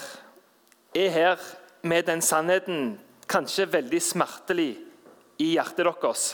er 0.96 1.14
her 1.16 1.50
med 1.88 2.10
den 2.12 2.22
sannheten 2.22 2.98
kanskje 3.32 3.72
veldig 3.72 4.04
smertelig 4.04 4.74
i 5.40 5.54
hjertet 5.56 5.88
deres. 5.88 6.34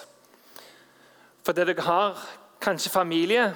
Fordi 1.44 1.66
dere 1.66 1.82
har 1.82 2.20
kanskje 2.62 2.92
familie, 2.94 3.56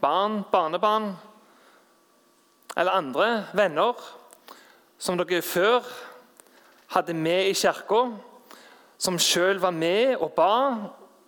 barn, 0.00 0.42
barnebarn 0.52 1.14
eller 2.76 2.92
andre 2.92 3.28
venner 3.56 3.96
som 4.98 5.16
dere 5.16 5.42
før 5.42 5.86
hadde 6.92 7.14
med 7.14 7.48
i 7.48 7.54
kirka, 7.56 8.02
som 8.98 9.18
sjøl 9.20 9.60
var 9.60 9.72
med 9.72 10.16
og 10.16 10.32
ba 10.36 10.52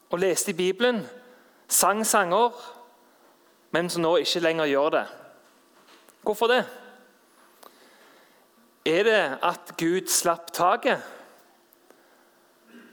og 0.08 0.20
leste 0.20 0.52
i 0.52 0.56
Bibelen, 0.56 1.02
sang 1.68 2.06
sanger, 2.06 2.52
men 3.70 3.90
som 3.92 4.02
nå 4.02 4.14
ikke 4.22 4.40
lenger 4.40 4.70
gjør 4.70 4.90
det. 4.96 5.06
Hvorfor 6.22 6.48
det? 6.48 6.62
Er 8.88 9.02
det 9.04 9.20
at 9.44 9.74
Gud 9.76 10.08
slapp 10.08 10.52
taket? 10.52 11.00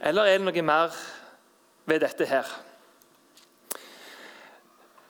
Eller 0.02 0.28
er 0.28 0.38
det 0.38 0.48
noe 0.48 0.66
mer 0.68 0.98
ved 1.86 2.02
dette 2.04 2.26
her? 2.26 2.50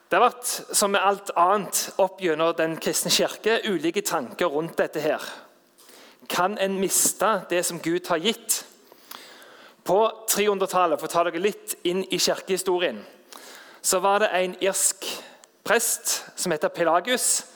Det 0.06 0.20
har 0.20 0.28
vært, 0.28 0.50
som 0.76 0.92
med 0.94 1.02
alt 1.02 1.32
annet 1.34 1.80
opp 1.98 2.20
gjennom 2.22 2.54
Den 2.54 2.76
kristne 2.78 3.10
kirke, 3.10 3.58
ulike 3.66 4.04
tanker 4.06 4.46
rundt 4.46 4.78
dette. 4.78 5.00
her. 5.00 5.22
Kan 6.28 6.58
en 6.58 6.78
miste 6.78 7.42
det 7.50 7.64
som 7.66 7.80
Gud 7.80 8.06
har 8.08 8.16
gitt? 8.16 8.64
På 9.84 10.26
300-tallet, 10.30 10.98
for 11.00 11.06
å 11.06 11.10
ta 11.10 11.24
dere 11.24 11.42
litt 11.42 11.76
inn 11.84 12.04
i 12.10 12.18
kirkehistorien, 12.18 13.04
så 13.82 13.98
var 13.98 14.18
det 14.18 14.30
en 14.34 14.56
irsk 14.60 15.06
prest 15.64 16.24
som 16.36 16.52
heter 16.52 16.68
Pelagius, 16.68 17.46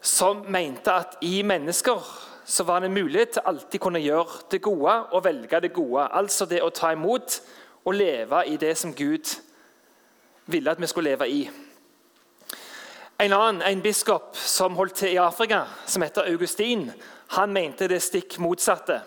som 0.00 0.44
mente 0.50 0.92
at 0.92 1.16
i 1.22 1.42
mennesker 1.42 2.02
så 2.44 2.64
var 2.66 2.80
det 2.80 2.90
en 2.90 2.94
mulighet 2.94 3.36
til 3.36 3.46
alltid 3.46 3.80
kunne 3.80 4.02
gjøre 4.02 4.42
det 4.50 4.62
gode 4.62 4.94
og 5.14 5.24
velge 5.24 5.60
det 5.60 5.72
gode. 5.72 6.08
Altså 6.10 6.46
det 6.46 6.62
å 6.62 6.70
ta 6.74 6.92
imot 6.92 7.38
og 7.84 7.94
leve 7.94 8.46
i 8.46 8.56
det 8.56 8.76
som 8.78 8.94
Gud 8.94 9.40
ville 10.46 10.70
at 10.70 10.80
vi 10.80 10.86
skulle 10.86 11.10
leve 11.10 11.28
i. 11.30 11.50
En 13.20 13.32
annen, 13.32 13.62
en 13.62 13.82
biskop 13.82 14.36
som 14.36 14.76
holdt 14.76 14.94
til 14.94 15.12
i 15.12 15.16
Afrika, 15.16 15.64
som 15.86 16.02
heter 16.02 16.26
Augustin, 16.32 16.90
han 17.28 17.52
mente 17.52 17.88
det 17.88 18.02
stikk 18.02 18.38
motsatte. 18.38 19.00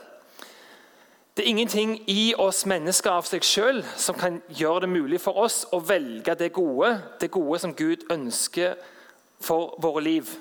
Det 1.38 1.44
er 1.44 1.50
ingenting 1.50 1.98
i 2.08 2.34
oss 2.38 2.63
mennesker 2.65 3.12
av 3.12 3.25
seg 3.27 3.44
sjøl 3.44 3.82
som 4.00 4.15
kan 4.15 4.38
gjøre 4.55 4.86
det 4.86 4.89
mulig 4.94 5.20
for 5.20 5.36
oss 5.44 5.65
å 5.75 5.82
velge 5.84 6.36
det 6.39 6.53
gode, 6.55 6.94
det 7.20 7.27
gode 7.32 7.60
som 7.60 7.74
Gud 7.75 8.05
ønsker 8.12 8.77
for 9.44 9.75
våre 9.84 10.03
liv. 10.03 10.32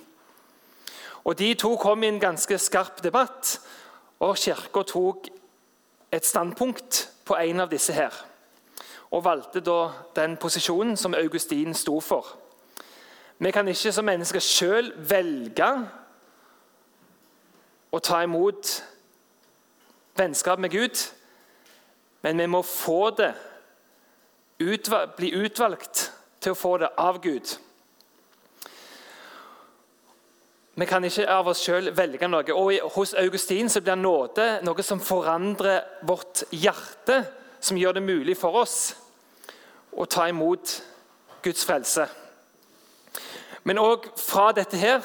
Og 1.25 1.38
De 1.38 1.55
to 1.59 1.75
kom 1.76 2.03
i 2.05 2.12
en 2.12 2.21
ganske 2.21 2.59
skarp 2.59 3.03
debatt, 3.03 3.59
og 4.23 4.38
Kirka 4.38 4.85
tok 4.87 5.26
et 6.12 6.26
standpunkt 6.26 7.09
på 7.25 7.37
en 7.37 7.61
av 7.61 7.71
disse 7.71 7.93
her. 7.93 8.14
Og 9.11 9.25
valgte 9.25 9.61
da 9.61 9.90
den 10.16 10.37
posisjonen 10.37 10.97
som 10.97 11.14
Augustin 11.14 11.75
sto 11.75 12.00
for. 12.00 12.26
Vi 13.38 13.50
kan 13.50 13.69
ikke 13.69 13.93
som 13.93 14.07
mennesker 14.07 14.40
sjøl 14.40 14.93
velge 15.09 15.69
å 17.95 17.99
ta 18.02 18.23
imot 18.25 18.71
vennskap 20.19 20.59
med 20.59 20.71
Gud, 20.71 21.02
men 22.23 22.38
vi 22.38 22.47
må 22.47 22.62
få 22.62 23.11
det, 23.11 23.35
bli 25.16 25.31
utvalgt 25.35 26.09
til 26.40 26.54
å 26.54 26.59
få 26.59 26.76
det 26.78 26.90
av 26.99 27.21
Gud. 27.23 27.57
Vi 30.75 30.87
kan 30.90 31.04
ikke 31.07 31.28
av 31.31 31.47
oss 31.52 31.61
sjøl 31.62 31.93
velge 31.95 32.26
noe. 32.26 32.50
Og 32.50 32.95
Hos 32.97 33.14
Augustin 33.14 33.69
så 33.71 33.83
blir 33.85 33.99
nåde 34.00 34.47
noe 34.66 34.83
som 34.83 35.02
forandrer 35.02 35.85
vårt 36.02 36.43
hjerte, 36.50 37.21
som 37.62 37.78
gjør 37.78 37.95
det 37.99 38.02
mulig 38.02 38.35
for 38.37 38.59
oss 38.59 38.78
å 39.95 40.07
ta 40.11 40.26
imot 40.28 40.81
Guds 41.45 41.62
frelse. 41.64 42.09
Men 43.64 43.78
òg 43.78 44.11
fra 44.19 44.50
dette 44.57 44.76
her 44.76 45.04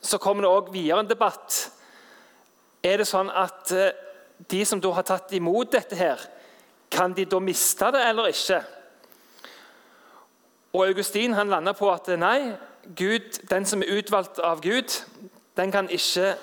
så 0.00 0.20
kommer 0.22 0.46
det 0.46 0.52
også 0.52 0.72
videre 0.72 1.02
en 1.02 1.10
debatt. 1.10 1.58
Er 2.86 3.02
det 3.02 3.08
sånn 3.10 3.32
at 3.34 3.74
eh, 3.74 3.90
de 4.48 4.62
som 4.64 4.80
da 4.80 4.92
har 4.94 5.04
tatt 5.08 5.34
imot 5.34 5.74
dette 5.74 5.98
her, 5.98 6.22
kan 6.88 7.12
de 7.12 7.26
da 7.28 7.40
miste 7.42 7.90
det 7.92 8.04
eller 8.06 8.30
ikke? 8.30 8.62
Og 10.78 10.86
Augustin 10.86 11.34
han 11.34 11.50
landa 11.50 11.74
på 11.74 11.90
at 11.90 12.08
nei, 12.20 12.54
Gud, 12.96 13.48
den 13.50 13.66
som 13.66 13.82
er 13.82 13.98
utvalgt 13.98 14.38
av 14.38 14.62
Gud, 14.64 14.94
den 15.56 15.72
kan 15.72 15.90
ikke 15.90 16.34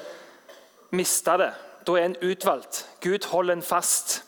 miste 0.91 1.37
det. 1.41 1.51
Da 1.87 1.97
er 1.97 2.05
en 2.05 2.17
utvalgt. 2.21 2.85
Gud 3.01 3.25
holder 3.31 3.57
en 3.57 3.63
fast. 3.65 4.23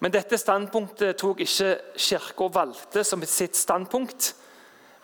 Men 0.00 0.12
dette 0.12 0.38
standpunktet 0.38 1.16
tok 1.20 1.40
ikke 1.44 1.76
Kirka 1.96 2.48
valgte 2.52 3.04
som 3.04 3.22
sitt 3.22 3.56
standpunkt. 3.56 4.34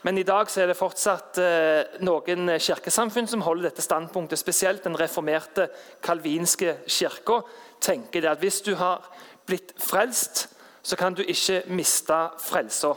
Men 0.03 0.19
i 0.19 0.23
dag 0.23 0.47
er 0.57 0.71
det 0.71 0.79
fortsatt 0.79 1.39
eh, 1.43 1.99
noen 2.07 2.53
kirkesamfunn 2.63 3.27
som 3.27 3.43
holder 3.43 3.69
dette 3.69 3.83
standpunktet. 3.83 4.39
Spesielt 4.39 4.85
den 4.87 4.97
reformerte 4.99 5.69
kalvinske 6.03 6.77
kirka 6.87 7.41
tenker 7.83 8.23
det 8.23 8.31
at 8.31 8.43
hvis 8.43 8.61
du 8.63 8.77
har 8.79 9.03
blitt 9.47 9.75
frelst, 9.83 10.47
så 10.83 10.97
kan 10.97 11.15
du 11.15 11.25
ikke 11.27 11.65
miste 11.75 12.19
frelsa. 12.41 12.95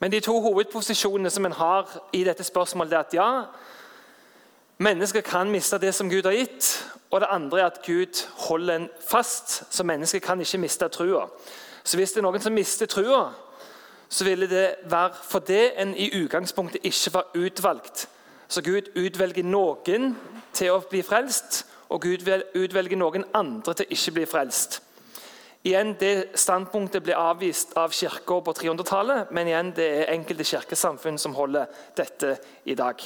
Men 0.00 0.12
de 0.12 0.20
to 0.20 0.40
hovedposisjonene 0.40 1.30
som 1.30 1.46
en 1.46 1.52
har 1.52 1.90
i 2.12 2.24
dette 2.24 2.44
spørsmålet, 2.44 2.92
er 2.92 2.98
at 2.98 3.14
ja, 3.14 3.42
mennesker 4.78 5.20
kan 5.20 5.50
miste 5.50 5.78
det 5.78 5.94
som 5.94 6.10
Gud 6.10 6.24
har 6.24 6.32
gitt. 6.32 6.70
Og 7.10 7.20
det 7.20 7.28
andre 7.30 7.60
er 7.60 7.66
at 7.66 7.82
Gud 7.86 8.26
holder 8.48 8.76
en 8.76 8.88
fast, 9.08 9.74
så 9.74 9.84
mennesker 9.84 10.18
kan 10.18 10.40
ikke 10.40 10.58
miste 10.58 10.88
trua. 10.88 11.26
Så 11.84 11.96
hvis 11.96 12.12
det 12.12 12.20
er 12.20 12.22
noen 12.22 12.40
som 12.40 12.52
mister 12.52 12.86
trua, 12.86 13.30
så 14.08 14.24
ville 14.24 14.48
det 14.50 14.74
være 14.90 15.12
fordi 15.22 15.60
en 15.76 15.94
i 15.96 16.10
utgangspunktet 16.22 16.80
ikke 16.84 17.14
var 17.14 17.26
utvalgt. 17.34 18.08
Så 18.48 18.62
Gud 18.62 18.90
utvelger 18.96 19.44
noen 19.46 20.16
til 20.52 20.72
å 20.74 20.80
bli 20.90 21.02
frelst, 21.02 21.66
og 21.88 22.02
Gud 22.02 22.26
utvelger 22.54 22.96
noen 22.96 23.24
andre 23.34 23.74
til 23.74 23.86
ikke 23.90 24.16
bli 24.18 24.26
frelst. 24.26 24.80
Igjen, 25.62 25.96
Det 26.00 26.38
standpunktet 26.40 27.04
ble 27.04 27.16
avvist 27.16 27.74
av 27.76 27.92
kirka 27.92 28.40
på 28.40 28.52
300-tallet, 28.56 29.30
men 29.30 29.48
igjen, 29.48 29.72
det 29.76 29.88
er 29.88 30.12
enkelte 30.14 30.44
kirkesamfunn 30.44 31.18
som 31.20 31.34
holder 31.36 31.66
dette 31.96 32.38
i 32.64 32.74
dag. 32.74 33.02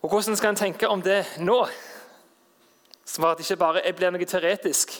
Og 0.00 0.10
Hvordan 0.10 0.36
skal 0.36 0.54
en 0.54 0.56
tenke 0.56 0.88
om 0.88 1.02
det 1.02 1.24
nå? 1.38 1.66
Som 3.04 3.24
at 3.24 3.38
det 3.38 3.44
ikke 3.44 3.60
bare 3.60 3.92
blir 3.92 4.14
noe 4.14 4.24
teoretisk. 4.24 4.96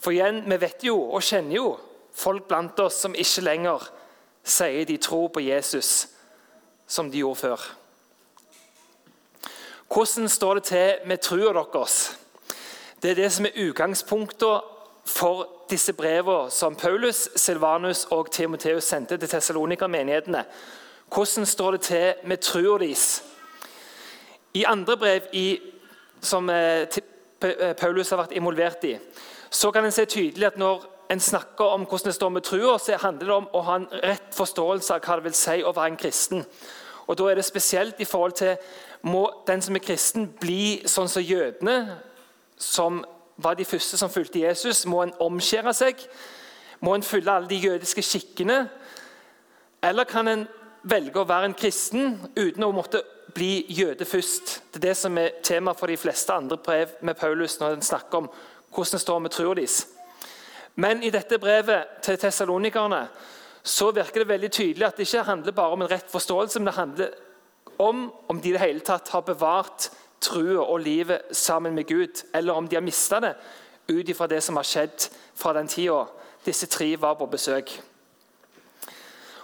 For 0.00 0.12
igjen, 0.12 0.42
vi 0.48 0.60
vet 0.60 0.84
jo 0.84 0.96
og 1.04 1.24
kjenner 1.24 1.56
jo 1.56 1.68
folk 2.16 2.48
blant 2.48 2.80
oss 2.80 3.00
som 3.04 3.14
ikke 3.14 3.44
lenger 3.44 3.90
sier 4.46 4.86
de 4.86 4.96
tror 4.96 5.28
på 5.34 5.42
Jesus 5.44 6.06
som 6.86 7.10
de 7.10 7.20
gjorde 7.20 7.42
før. 7.42 7.64
Hvordan 9.92 10.28
står 10.28 10.54
det 10.54 10.64
til 10.70 11.08
med 11.10 11.22
trua 11.22 11.52
deres? 11.52 12.16
Det 13.02 13.10
er 13.10 13.14
det 13.14 13.32
som 13.32 13.44
er 13.44 13.68
utgangspunktet 13.68 14.60
for 15.04 15.48
disse 15.70 15.92
brevene 15.92 16.50
som 16.50 16.76
Paulus, 16.76 17.28
Silvanus 17.36 18.06
og 18.10 18.30
Timoteus 18.32 18.84
sendte 18.84 19.16
til 19.16 19.28
Tessalonika-menighetene. 19.28 20.44
Hvordan 21.14 21.46
står 21.46 21.70
det 21.70 21.80
til 21.80 22.14
med 22.24 22.36
trua 22.36 22.78
deres? 22.78 23.22
I 24.54 24.64
andre 24.64 24.96
brev 24.96 25.20
i, 25.32 25.60
som 26.20 26.50
eh, 26.50 26.88
eh, 27.42 27.76
Paulus 27.76 28.10
har 28.10 28.22
vært 28.22 28.32
involvert 28.32 28.84
i, 28.84 28.96
så 29.50 29.70
kan 29.70 29.84
en 29.84 29.92
se 29.92 30.04
tydelig 30.04 30.46
at 30.46 30.58
når 30.58 30.88
en 31.10 31.20
snakker 31.20 31.64
om 31.64 31.84
hvordan 31.84 32.08
det 32.08 32.14
står 32.14 32.28
med 32.28 32.42
trua, 32.42 32.78
så 32.78 32.96
handler 32.96 33.26
det 33.26 33.36
om 33.36 33.48
å 33.52 33.64
ha 33.68 33.76
en 33.76 33.88
rett 34.02 34.34
forståelse 34.34 34.94
av 34.94 35.04
hva 35.04 35.20
det 35.20 35.28
vil 35.28 35.36
si 35.36 35.60
å 35.62 35.76
være 35.76 35.92
en 35.92 36.00
kristen. 36.00 36.44
Og 37.06 37.18
Da 37.18 37.30
er 37.30 37.34
det 37.34 37.44
spesielt 37.44 38.00
i 38.00 38.04
forhold 38.04 38.32
til 38.32 38.56
må 39.02 39.30
den 39.46 39.62
som 39.62 39.76
er 39.76 39.84
kristen, 39.84 40.32
bli 40.40 40.82
sånn 40.88 41.08
som 41.08 41.22
jødene, 41.22 41.98
som 42.56 43.04
var 43.36 43.54
de 43.54 43.64
første 43.64 43.98
som 43.98 44.10
fulgte 44.10 44.40
Jesus? 44.40 44.86
Må 44.86 45.02
en 45.02 45.14
omskjære 45.20 45.74
seg? 45.76 46.00
Må 46.80 46.94
en 46.94 47.04
følge 47.04 47.32
alle 47.32 47.48
de 47.48 47.60
jødiske 47.60 48.02
skikkene? 48.02 48.66
Eller 49.84 50.08
kan 50.08 50.28
en 50.28 50.46
velge 50.86 51.20
å 51.20 51.28
være 51.28 51.50
en 51.50 51.58
kristen 51.58 52.16
uten 52.36 52.64
å 52.64 52.72
måtte 52.74 53.02
bli 53.36 53.66
jøde 53.68 54.08
først? 54.08 54.60
Det 54.72 54.80
er 54.80 54.88
det 54.88 54.96
som 54.96 55.18
er 55.20 55.40
tema 55.44 55.74
for 55.76 55.92
de 55.92 55.98
fleste 56.00 56.32
andre 56.32 56.56
brev 56.56 56.96
med 57.02 57.18
Paulus 57.20 57.58
når 57.60 57.76
en 57.76 57.86
snakker 57.90 58.24
om 58.24 58.30
hvordan 58.72 58.96
det 58.96 59.04
står 59.04 59.22
med 59.24 59.34
troa 59.36 59.54
deres. 59.56 59.78
Men 60.76 61.02
i 61.02 61.12
dette 61.12 61.38
brevet 61.40 62.00
til 62.04 62.18
tessalonikerne 62.20 63.06
så 63.66 63.90
virker 63.90 64.22
det 64.22 64.30
veldig 64.30 64.50
tydelig 64.52 64.86
at 64.86 64.98
det 64.98 65.06
ikke 65.08 65.24
handler 65.26 65.56
bare 65.56 65.76
om 65.76 65.82
en 65.82 65.90
rett 65.90 66.10
forståelse, 66.12 66.60
men 66.60 66.68
det 66.70 66.76
handler 66.76 67.14
om 67.82 68.04
om 68.28 68.40
de 68.40 68.48
i 68.48 68.52
det 68.52 68.62
hele 68.62 68.84
tatt 68.84 69.08
har 69.12 69.24
bevart 69.26 69.88
trua 70.20 70.64
og 70.64 70.80
livet 70.80 71.28
sammen 71.32 71.74
med 71.74 71.86
Gud, 71.86 72.22
eller 72.34 72.52
om 72.52 72.68
de 72.68 72.76
har 72.76 72.84
mista 72.84 73.20
det 73.20 73.34
ut 73.88 74.08
ifra 74.08 74.26
det 74.26 74.42
som 74.42 74.56
har 74.56 74.66
skjedd 74.66 75.10
fra 75.34 75.52
den 75.54 75.68
tida 75.70 76.04
disse 76.46 76.66
tre 76.70 76.88
var 77.00 77.14
på 77.18 77.26
besøk. 77.26 77.70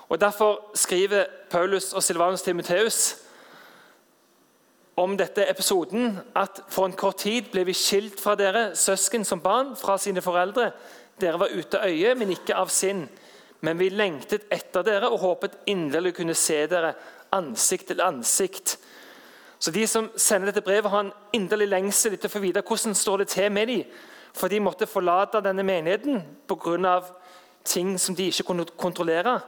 Og 0.09 0.21
Derfor 0.21 0.71
skriver 0.75 1.25
Paulus 1.51 1.93
og 1.93 2.03
Silvanus 2.03 2.43
Timoteus 2.43 3.17
om 4.97 5.17
dette 5.17 5.47
episoden 5.51 6.19
at 6.37 6.61
for 6.69 6.87
en 6.87 6.97
kort 6.97 7.23
tid 7.25 7.49
ble 7.53 7.65
vi 7.65 7.75
skilt 7.77 8.21
fra 8.21 8.35
dere, 8.37 8.75
søsken 8.77 9.25
som 9.25 9.41
barn, 9.41 9.73
fra 9.77 9.97
sine 9.99 10.21
foreldre. 10.21 10.71
Dere 11.21 11.41
var 11.41 11.55
ute 11.55 11.81
av 11.81 11.89
øye, 11.89 12.15
men 12.15 12.35
ikke 12.35 12.59
av 12.61 12.69
sinn. 12.69 13.07
Men 13.65 13.79
vi 13.79 13.89
lengtet 13.89 14.45
etter 14.53 14.85
dere 14.85 15.09
og 15.09 15.23
håpet 15.23 15.57
inderlig 15.73 16.13
å 16.13 16.19
kunne 16.21 16.37
se 16.37 16.61
dere 16.69 16.93
ansikt 17.33 17.89
til 17.89 18.05
ansikt. 18.05 18.77
Så 19.63 19.71
De 19.71 19.87
som 19.87 20.11
sender 20.17 20.51
dette 20.51 20.65
brevet, 20.65 20.91
har 20.91 21.05
en 21.05 21.13
inderlig 21.33 21.69
lengsel 21.69 22.17
etter 22.17 22.27
å 22.27 22.35
få 22.35 22.41
vite 22.43 22.65
hvordan 22.67 22.97
står 22.99 23.23
det 23.23 23.29
til 23.31 23.53
med 23.55 23.71
dem. 23.71 23.85
For 24.35 24.51
de 24.51 24.59
måtte 24.59 24.89
forlate 24.91 25.43
denne 25.45 25.63
menigheten 25.63 26.23
pga. 26.51 27.03
ting 27.65 27.99
som 27.99 28.15
de 28.15 28.27
ikke 28.27 28.43
kunne 28.43 28.65
kontrollere. 28.77 29.41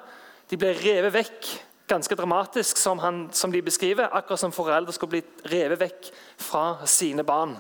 De 0.50 0.56
ble 0.56 0.70
revet 0.70 1.12
vekk 1.12 1.48
ganske 1.88 2.14
dramatisk, 2.14 2.76
som, 2.76 2.98
han, 2.98 3.28
som 3.32 3.52
de 3.52 3.62
beskriver. 3.62 4.08
Akkurat 4.12 4.40
som 4.40 4.52
foreldre 4.52 4.92
skulle 4.92 5.10
blitt 5.10 5.50
revet 5.50 5.80
vekk 5.80 6.12
fra 6.38 6.86
sine 6.86 7.24
barn. 7.24 7.56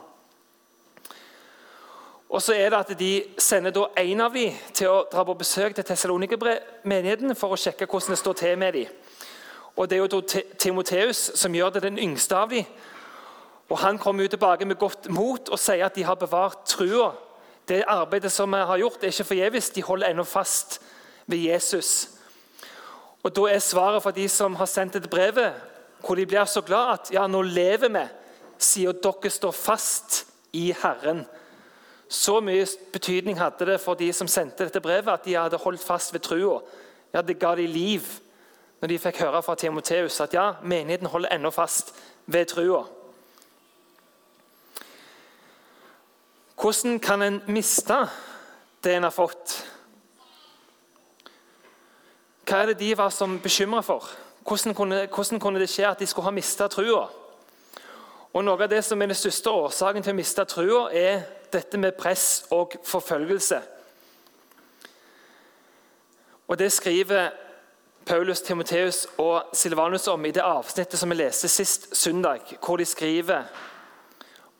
Og 2.28 2.42
så 2.42 2.54
er 2.54 2.70
det 2.70 2.78
at 2.78 2.98
De 2.98 3.24
sender 3.38 3.70
da 3.70 3.88
en 3.96 4.20
av 4.20 4.32
dem 4.32 4.54
til 4.72 4.88
å 4.88 5.04
dra 5.10 5.24
på 5.24 5.34
besøk 5.34 5.74
til 5.74 5.84
Tessalonika-menigheten 5.84 7.34
for 7.34 7.54
å 7.54 7.58
sjekke 7.58 7.86
hvordan 7.86 8.14
det 8.14 8.18
står 8.18 8.32
til 8.32 8.58
med 8.58 8.72
dem. 8.72 8.86
Og 9.76 9.90
Det 9.90 9.96
er 9.96 10.06
jo 10.06 10.22
Timoteus 10.58 11.30
som 11.34 11.54
gjør 11.54 11.70
det, 11.70 11.82
den 11.82 11.98
yngste 11.98 12.36
av 12.36 12.50
dem. 12.50 12.64
Og 13.68 13.78
Han 13.78 13.98
kommer 13.98 14.22
jo 14.22 14.28
tilbake 14.28 14.64
med 14.64 14.78
godt 14.78 15.10
mot 15.10 15.48
og 15.48 15.58
sier 15.58 15.86
at 15.86 15.94
de 15.94 16.04
har 16.04 16.14
bevart 16.14 16.66
trua. 16.66 17.12
Det 17.68 17.84
arbeidet 17.86 18.32
som 18.32 18.50
vi 18.50 18.56
har 18.56 18.78
gjort, 18.78 19.02
er 19.02 19.06
ikke 19.06 19.24
forgjeves. 19.24 19.70
De 19.70 19.82
holder 19.82 20.08
ennå 20.08 20.24
fast 20.24 20.80
ved 21.26 21.38
Jesus. 21.38 22.08
Og 23.22 23.36
Da 23.36 23.40
er 23.40 23.58
svaret 23.58 24.02
for 24.02 24.10
de 24.10 24.28
som 24.28 24.54
har 24.54 24.66
sendt 24.66 24.94
dette 24.94 25.08
brevet, 25.08 25.52
hvor 26.06 26.14
de 26.14 26.26
blir 26.26 26.44
så 26.44 26.60
glad 26.60 26.92
at 26.92 27.10
ja, 27.12 27.26
nå 27.26 27.42
lever 27.42 27.88
vi, 27.88 28.04
siden 28.58 29.00
dere 29.02 29.30
står 29.30 29.50
fast 29.50 30.26
i 30.52 30.74
Herren. 30.82 31.24
Så 32.08 32.40
mye 32.40 32.66
betydning 32.92 33.38
hadde 33.40 33.66
det 33.66 33.80
for 33.80 33.94
de 33.94 34.12
som 34.12 34.28
sendte 34.28 34.64
dette 34.64 34.80
brevet, 34.80 35.08
at 35.08 35.24
de 35.24 35.34
hadde 35.34 35.56
holdt 35.56 35.82
fast 35.82 36.12
ved 36.12 36.20
trua. 36.20 36.60
Ja, 37.14 37.22
det 37.22 37.38
ga 37.40 37.54
de 37.54 37.66
liv 37.66 38.02
når 38.84 38.88
de 38.88 38.98
fikk 39.00 39.22
høre 39.22 39.38
fra 39.40 39.54
Timoteus 39.56 40.18
at 40.20 40.34
ja, 40.36 40.42
menigheten 40.60 41.08
holder 41.08 41.30
ennå 41.32 41.48
fast 41.50 41.94
ved 42.26 42.50
trua. 42.50 42.82
Hvordan 46.60 46.98
kan 47.00 47.22
en 47.22 47.38
miste 47.48 47.96
det 48.84 48.92
en 48.92 49.06
har 49.08 49.14
fått? 49.14 49.54
Hva 52.44 52.58
er 52.58 52.74
det 52.74 52.82
de 52.82 52.90
var 52.98 53.08
som 53.08 53.38
bekymra 53.40 53.80
for? 53.80 54.04
Hvordan 54.44 54.76
kunne, 54.76 54.98
hvordan 55.06 55.40
kunne, 55.40 55.62
det 55.62 55.70
skje 55.72 55.86
at 55.88 56.02
de 56.04 56.06
skulle 56.06 56.28
ha 56.28 56.34
mista 56.36 56.68
trua? 56.68 57.06
Og 58.34 58.44
Noe 58.44 58.66
av 58.66 58.68
det 58.68 58.82
som 58.84 59.00
er 59.00 59.08
den 59.08 59.16
største 59.16 59.48
årsaken 59.62 60.04
til 60.04 60.12
å 60.12 60.18
miste 60.18 60.44
trua, 60.44 60.82
er 60.92 61.24
dette 61.56 61.80
med 61.80 61.96
press 61.96 62.44
og 62.52 62.76
forfølgelse. 62.84 63.62
Og 66.52 66.58
Det 66.58 66.68
skriver 66.72 67.43
Paulus, 68.06 68.42
Timoteus 68.44 69.06
og 69.18 69.54
Silvanus 69.56 70.08
om 70.12 70.24
i 70.26 70.32
det 70.34 70.42
avsnittet 70.44 71.00
som 71.00 71.08
vi 71.08 71.16
leste 71.16 71.48
sist 71.48 71.96
søndag, 71.96 72.42
hvor 72.60 72.76
de 72.76 72.84
skriver 72.84 73.46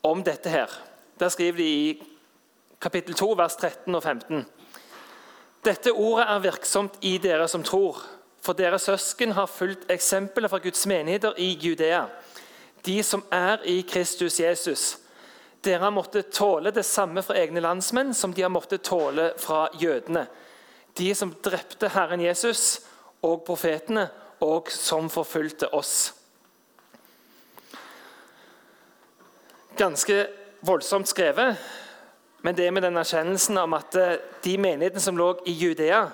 om 0.02 0.22
dette 0.24 0.48
her. 0.48 0.72
Der 1.20 1.28
skriver 1.28 1.58
de 1.58 1.66
i 1.68 2.02
kapittel 2.80 3.14
2, 3.14 3.30
vers 3.36 3.56
13 3.56 3.94
og 3.94 4.02
15. 4.02 4.46
Dette 5.64 5.92
ordet 5.92 6.24
er 6.28 6.44
virksomt 6.44 6.96
i 7.04 7.18
dere 7.18 7.48
som 7.48 7.62
tror, 7.62 8.00
for 8.44 8.56
deres 8.56 8.88
søsken 8.88 9.32
har 9.36 9.46
fulgt 9.46 9.90
eksempelet 9.92 10.50
fra 10.50 10.62
Guds 10.64 10.86
menigheter 10.86 11.36
i 11.36 11.52
Judea, 11.60 12.06
de 12.86 13.02
som 13.02 13.24
er 13.32 13.60
i 13.68 13.82
Kristus 13.88 14.40
Jesus. 14.40 14.98
Dere 15.64 15.84
har 15.84 15.92
måttet 15.92 16.32
tåle 16.32 16.72
det 16.72 16.84
samme 16.84 17.22
fra 17.24 17.36
egne 17.40 17.60
landsmenn 17.60 18.12
som 18.16 18.32
de 18.32 18.42
har 18.44 18.52
måttet 18.52 18.84
tåle 18.84 19.32
fra 19.40 19.68
jødene. 19.80 20.26
De 20.96 21.14
som 21.14 21.32
drepte 21.44 21.88
Herren 21.92 22.20
Jesus 22.20 22.80
og 23.25 23.45
profetene, 23.47 24.09
og 24.45 24.69
som 24.73 25.09
forfulgte 25.12 25.71
oss. 25.73 26.12
Ganske 29.78 30.19
voldsomt 30.64 31.09
skrevet, 31.09 31.57
men 32.45 32.57
det 32.57 32.69
med 32.73 32.85
den 32.85 33.00
erkjennelsen 33.00 33.59
om 33.59 33.75
at 33.75 33.97
eh, 33.97 34.19
de 34.45 34.59
menighetene 34.61 35.00
som 35.00 35.16
lå 35.16 35.31
i 35.49 35.54
Judea, 35.57 36.04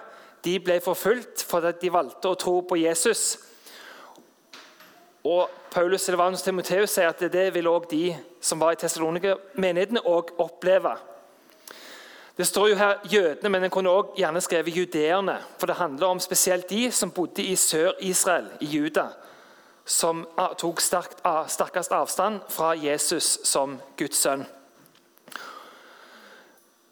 de 0.47 0.57
ble 0.63 0.79
forfulgt 0.81 1.43
fordi 1.45 1.75
de 1.83 1.93
valgte 1.93 2.31
å 2.31 2.39
tro 2.39 2.61
på 2.65 2.79
Jesus. 2.81 3.35
Og 5.27 5.51
Paulus 5.75 6.07
Silvanus 6.07 6.43
Timoteus 6.47 6.95
sier 6.95 7.11
at 7.11 7.21
det 7.33 7.51
vil 7.55 7.69
også 7.69 7.91
de 7.91 8.05
som 8.41 8.63
var 8.63 8.73
i 8.73 8.81
Tessalonika-menighetene, 8.81 10.01
oppleve. 10.07 10.95
Det 12.41 12.47
står 12.47 12.69
jo 12.69 12.77
her 12.81 12.95
jødene, 13.05 13.49
men 13.49 13.65
en 13.65 13.71
kunne 13.71 13.91
også 13.91 14.15
gjerne 14.17 14.41
skrevet 14.41 14.77
judeerne. 14.77 15.35
For 15.59 15.67
det 15.67 15.77
handler 15.77 16.07
om 16.07 16.21
spesielt 16.21 16.71
de 16.71 16.91
som 16.91 17.11
bodde 17.11 17.43
i 17.43 17.57
Sør-Israel, 17.57 18.47
i 18.61 18.65
Juda, 18.65 19.05
som 19.85 20.23
tok 20.59 20.81
sterkest 20.81 21.93
avstand 21.93 22.41
fra 22.49 22.71
Jesus 22.73 23.39
som 23.45 23.77
Guds 23.99 24.17
sønn. 24.17 24.47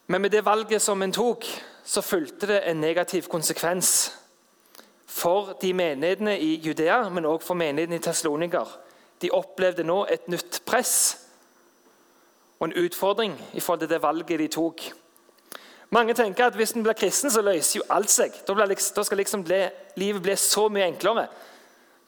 Men 0.07 0.21
med 0.21 0.29
det 0.29 0.45
valget 0.45 0.81
som 0.81 1.01
en 1.01 1.13
tok, 1.17 1.49
så 1.83 2.05
fulgte 2.05 2.47
det 2.47 2.61
en 2.69 2.81
negativ 2.81 3.25
konsekvens 3.25 4.13
for 5.07 5.57
de 5.61 5.73
menighetene 5.73 6.39
i 6.39 6.61
Judea, 6.61 7.09
men 7.09 7.25
også 7.25 7.47
for 7.47 7.57
menighetene 7.57 7.97
i 7.97 8.05
Tesloniker. 8.05 8.77
De 9.21 9.33
opplevde 9.33 9.83
nå 9.83 10.05
et 10.13 10.29
nytt 10.29 10.61
press 10.65 11.17
og 12.59 12.69
en 12.69 12.79
utfordring 12.85 13.41
i 13.53 13.59
forhold 13.59 13.79
til 13.79 13.95
det 13.97 14.03
valget 14.03 14.39
de 14.39 14.47
tok. 14.47 14.91
Mange 15.89 16.13
tenker 16.13 16.45
at 16.45 16.57
hvis 16.57 16.75
en 16.77 16.83
blir 16.85 16.97
kristen, 16.97 17.31
så 17.33 17.41
løser 17.41 17.79
jo 17.79 17.85
alt 17.89 18.11
seg. 18.13 18.35
Da, 18.45 18.65
liksom, 18.69 18.95
da 18.95 19.05
skal 19.05 19.17
liksom 19.17 19.43
bli, 19.45 19.63
livet 19.97 20.21
bli 20.21 20.35
så 20.37 20.67
mye 20.69 20.85
enklere 20.85 21.25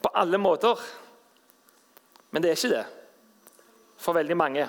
på 0.01 0.11
alle 0.13 0.37
måter. 0.37 0.77
Men 2.31 2.43
det 2.43 2.51
er 2.51 2.59
ikke 2.59 2.75
det 2.75 2.85
for 4.01 4.17
veldig 4.17 4.37
mange. 4.37 4.67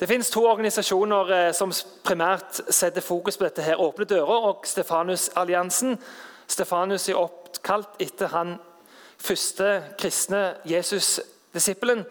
Det 0.00 0.08
finnes 0.08 0.30
to 0.30 0.42
organisasjoner 0.44 1.30
eh, 1.32 1.52
som 1.56 1.72
primært 2.04 2.60
setter 2.68 3.00
fokus 3.00 3.38
på 3.38 3.46
dette. 3.46 3.62
her, 3.62 3.80
Åpne 3.80 4.04
dører 4.04 4.48
og 4.50 4.66
Stefanus-alliansen. 4.68 5.96
Stefanus 6.46 7.08
er 7.08 7.20
oppkalt 7.20 7.96
etter 8.02 8.30
han 8.34 8.56
første 9.18 9.70
kristne 9.98 10.42
Jesus-disippelen 10.68 12.04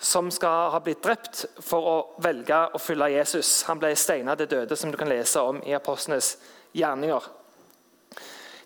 som 0.00 0.30
skal 0.32 0.70
ha 0.72 0.80
blitt 0.80 1.02
drept 1.04 1.44
for 1.60 1.86
å 1.86 1.96
velge 2.24 2.56
å 2.72 2.80
følge 2.80 3.10
Jesus. 3.18 3.50
Han 3.68 3.80
ble 3.82 3.92
steina 3.98 4.36
til 4.36 4.48
døde, 4.48 4.76
som 4.76 4.90
du 4.90 4.96
kan 4.96 5.10
lese 5.10 5.42
om 5.44 5.60
i 5.66 5.74
apostlenes 5.76 6.38
gjerninger. 6.72 7.26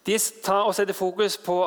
De 0.07 0.19
tar 0.45 0.69
og 0.69 0.77
setter 0.77 0.95
fokus 0.95 1.37
på 1.43 1.59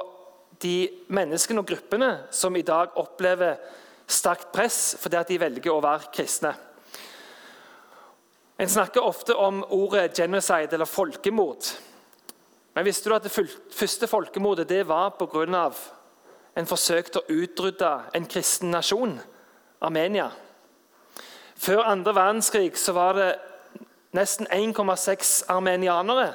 de 0.62 0.88
menneskene 1.14 1.62
og 1.62 1.68
gruppene 1.68 2.12
som 2.32 2.56
i 2.56 2.66
dag 2.66 2.96
opplever 2.98 3.60
sterkt 4.08 4.54
press 4.56 4.96
fordi 5.02 5.24
de 5.34 5.42
velger 5.42 5.74
å 5.74 5.84
være 5.84 6.14
kristne. 6.16 6.54
En 8.58 8.70
snakker 8.72 9.06
ofte 9.06 9.36
om 9.36 9.62
ordet 9.70 10.16
'genocide' 10.18 10.74
eller 10.74 10.86
folkemord. 10.86 11.68
Men 12.74 12.86
visste 12.86 13.10
du 13.10 13.16
at 13.16 13.24
det 13.24 13.34
første 13.74 14.08
folkemordet 14.08 14.70
det 14.70 14.88
var 14.88 15.10
pga. 15.10 15.74
en 16.56 16.66
forsøkte 16.66 17.20
å 17.20 17.30
utrydde 17.30 18.02
en 18.14 18.26
kristen 18.26 18.72
nasjon, 18.72 19.20
Armenia? 19.82 20.30
Før 21.56 21.84
andre 21.84 22.16
verdenskrig 22.16 22.74
var 22.94 23.13
det 23.13 23.32
nesten 24.18 24.48
1,6 24.48 25.44
armenianere 25.50 26.34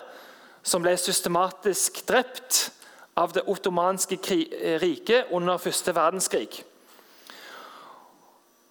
som 0.63 0.83
ble 0.83 0.97
systematisk 0.99 2.03
drept 2.09 2.69
av 3.19 3.33
det 3.35 3.45
ottomanske 3.47 4.19
riket 4.83 5.33
under 5.35 5.59
første 5.59 5.95
verdenskrig. 5.95 6.63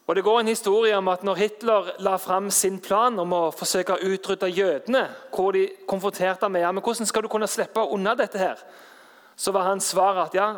Og 0.07 0.15
Det 0.15 0.23
går 0.23 0.39
en 0.39 0.47
historie 0.47 0.97
om 0.97 1.07
at 1.07 1.23
når 1.23 1.35
Hitler 1.35 1.91
la 1.99 2.17
fram 2.17 2.49
sin 2.51 2.79
plan 2.79 3.19
om 3.19 3.33
å 3.33 3.51
forsøke 3.55 3.95
å 3.95 4.07
utrydde 4.11 4.49
jødene, 4.49 5.05
hvor 5.31 5.51
de 5.55 5.69
konfronterte 5.87 6.49
med 6.49 6.65
men 6.73 6.83
hvordan 6.83 7.07
skal 7.07 7.23
du 7.23 7.27
kunne 7.27 7.47
slippe 7.47 7.79
unna 7.79 8.15
dette, 8.15 8.37
her, 8.37 8.57
så 9.35 9.51
var 9.51 9.69
hans 9.69 9.85
svar 9.93 10.25
at 10.25 10.35
ja, 10.35 10.55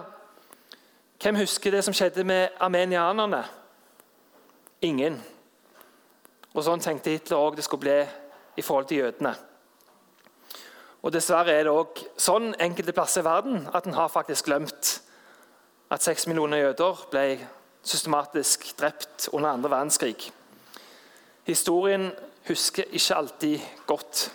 hvem 1.22 1.36
husker 1.36 1.72
det 1.72 1.84
som 1.84 1.94
skjedde 1.94 2.24
med 2.24 2.50
armenianerne? 2.60 3.44
Ingen. 4.84 5.16
Og 6.54 6.66
Sånn 6.66 6.82
tenkte 6.84 7.14
Hitler 7.14 7.40
òg 7.40 7.56
det 7.56 7.64
skulle 7.64 7.86
bli 7.86 8.00
i 8.60 8.64
forhold 8.66 8.90
til 8.90 9.00
jødene. 9.06 9.32
Og 11.04 11.12
Dessverre 11.16 11.56
er 11.56 11.64
det 11.64 11.72
òg 11.72 12.02
sånn 12.20 12.52
enkelte 12.60 12.96
plasser 12.96 13.24
i 13.24 13.28
verden 13.28 13.64
at 13.72 13.88
en 13.88 13.96
har 13.96 14.12
faktisk 14.12 14.50
glemt 14.50 14.98
at 15.92 16.04
seks 16.04 16.28
millioner 16.28 16.66
jøder 16.66 17.00
ble 17.12 17.24
systematisk 17.84 18.66
drept 18.80 19.30
under 19.32 19.54
andre 19.54 19.72
verdenskrig. 19.72 20.28
Historien 21.48 22.10
husker 22.48 22.88
ikke 22.92 23.16
alltid 23.16 23.60
godt. 23.88 24.32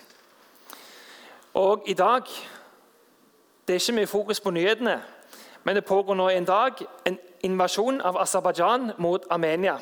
Og 1.53 1.85
i 1.89 1.93
dag 1.93 2.25
Det 3.67 3.75
er 3.75 3.79
ikke 3.79 3.99
mye 3.99 4.07
fokus 4.07 4.39
på 4.41 4.49
nyhetene, 4.49 4.95
men 5.63 5.75
det 5.75 5.85
pågår 5.85 6.15
nå 6.17 6.29
en 6.29 6.45
dag 6.45 6.79
en 7.05 7.19
invasjon 7.45 8.01
av 8.01 8.17
Aserbajdsjan 8.17 8.91
mot 8.97 9.25
Armenia. 9.29 9.77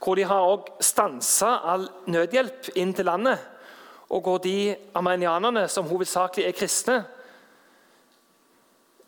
Hvor 0.00 0.16
de 0.16 0.24
har 0.24 0.48
også 0.48 0.80
stansa 0.90 1.54
all 1.72 1.88
nødhjelp 2.08 2.70
inn 2.80 2.94
til 2.96 3.08
landet. 3.08 3.38
Og 4.10 4.24
hvor 4.24 4.38
de 4.42 4.74
armenianerne, 4.94 5.68
som 5.68 5.86
hovedsakelig 5.86 6.46
er 6.48 6.56
kristne, 6.56 6.96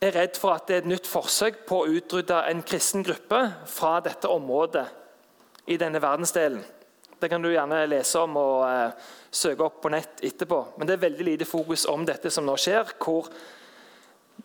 er 0.03 0.15
redd 0.15 0.39
for 0.39 0.55
at 0.55 0.67
det 0.67 0.77
er 0.77 0.83
et 0.83 0.91
nytt 0.91 1.09
forsøk 1.09 1.63
på 1.69 1.81
å 1.83 1.91
utrydde 1.97 2.39
en 2.51 2.63
kristen 2.67 3.05
gruppe 3.07 3.41
fra 3.71 3.97
dette 4.03 4.31
området 4.31 4.85
i 5.71 5.79
denne 5.79 6.03
verdensdelen. 6.03 6.63
Det 7.23 7.31
kan 7.31 7.43
du 7.43 7.53
gjerne 7.53 7.85
lese 7.87 8.19
om 8.19 8.35
og 8.41 8.65
eh, 8.67 9.11
søke 9.31 9.63
opp 9.63 9.79
på 9.85 9.93
nett 9.95 10.23
etterpå. 10.27 10.59
Men 10.77 10.89
det 10.89 10.97
er 10.97 11.05
veldig 11.05 11.27
lite 11.29 11.47
fokus 11.47 11.87
om 11.91 12.03
dette 12.07 12.33
som 12.35 12.47
nå 12.47 12.57
skjer, 12.59 12.97
hvor 12.99 13.31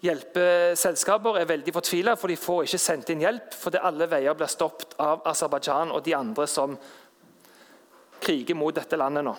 hjelpeselskaper 0.04 1.40
er 1.42 1.50
veldig 1.50 1.74
fortvila, 1.74 2.16
for 2.16 2.30
de 2.30 2.38
får 2.40 2.68
ikke 2.68 2.82
sendt 2.82 3.12
inn 3.14 3.24
hjelp 3.26 3.56
fordi 3.58 3.82
alle 3.82 4.10
veier 4.10 4.38
blir 4.38 4.52
stoppet 4.52 4.98
av 5.02 5.26
Aserbajdsjan 5.32 5.94
og 5.94 6.04
de 6.06 6.16
andre 6.18 6.48
som 6.50 6.78
kriger 8.22 8.58
mot 8.58 8.76
dette 8.76 9.00
landet 9.00 9.26
nå. 9.26 9.36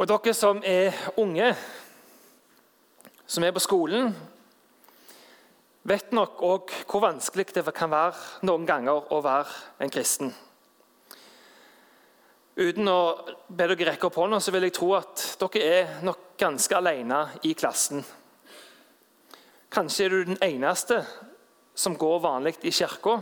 Og 0.00 0.08
dere 0.08 0.32
som 0.36 0.62
er 0.64 0.96
unge, 1.20 1.50
som 3.28 3.44
er 3.44 3.52
på 3.52 3.62
skolen, 3.62 4.14
vet 5.84 6.12
nok 6.16 6.40
òg 6.44 6.72
hvor 6.88 7.04
vanskelig 7.04 7.50
det 7.56 7.64
kan 7.76 7.92
være 7.92 8.46
noen 8.48 8.64
ganger 8.68 9.12
å 9.12 9.20
være 9.24 9.84
en 9.84 9.92
kristen. 9.92 10.32
Uten 12.60 12.88
å 12.92 13.00
be 13.48 13.68
dere 13.68 13.92
rekke 13.92 14.08
opp 14.08 14.18
hånda, 14.20 14.40
så 14.40 14.52
vil 14.52 14.66
jeg 14.66 14.76
tro 14.76 14.90
at 14.98 15.22
dere 15.40 15.68
er 15.68 15.94
nok 16.04 16.29
ganske 16.40 16.76
alene 16.76 17.20
i 17.44 17.52
klassen. 17.54 18.04
Kanskje 19.70 20.06
er 20.06 20.14
du 20.14 20.24
den 20.32 20.40
eneste 20.42 21.02
som 21.76 21.96
går 21.96 22.22
vanlig 22.24 22.56
i 22.66 22.72
kirka, 22.74 23.20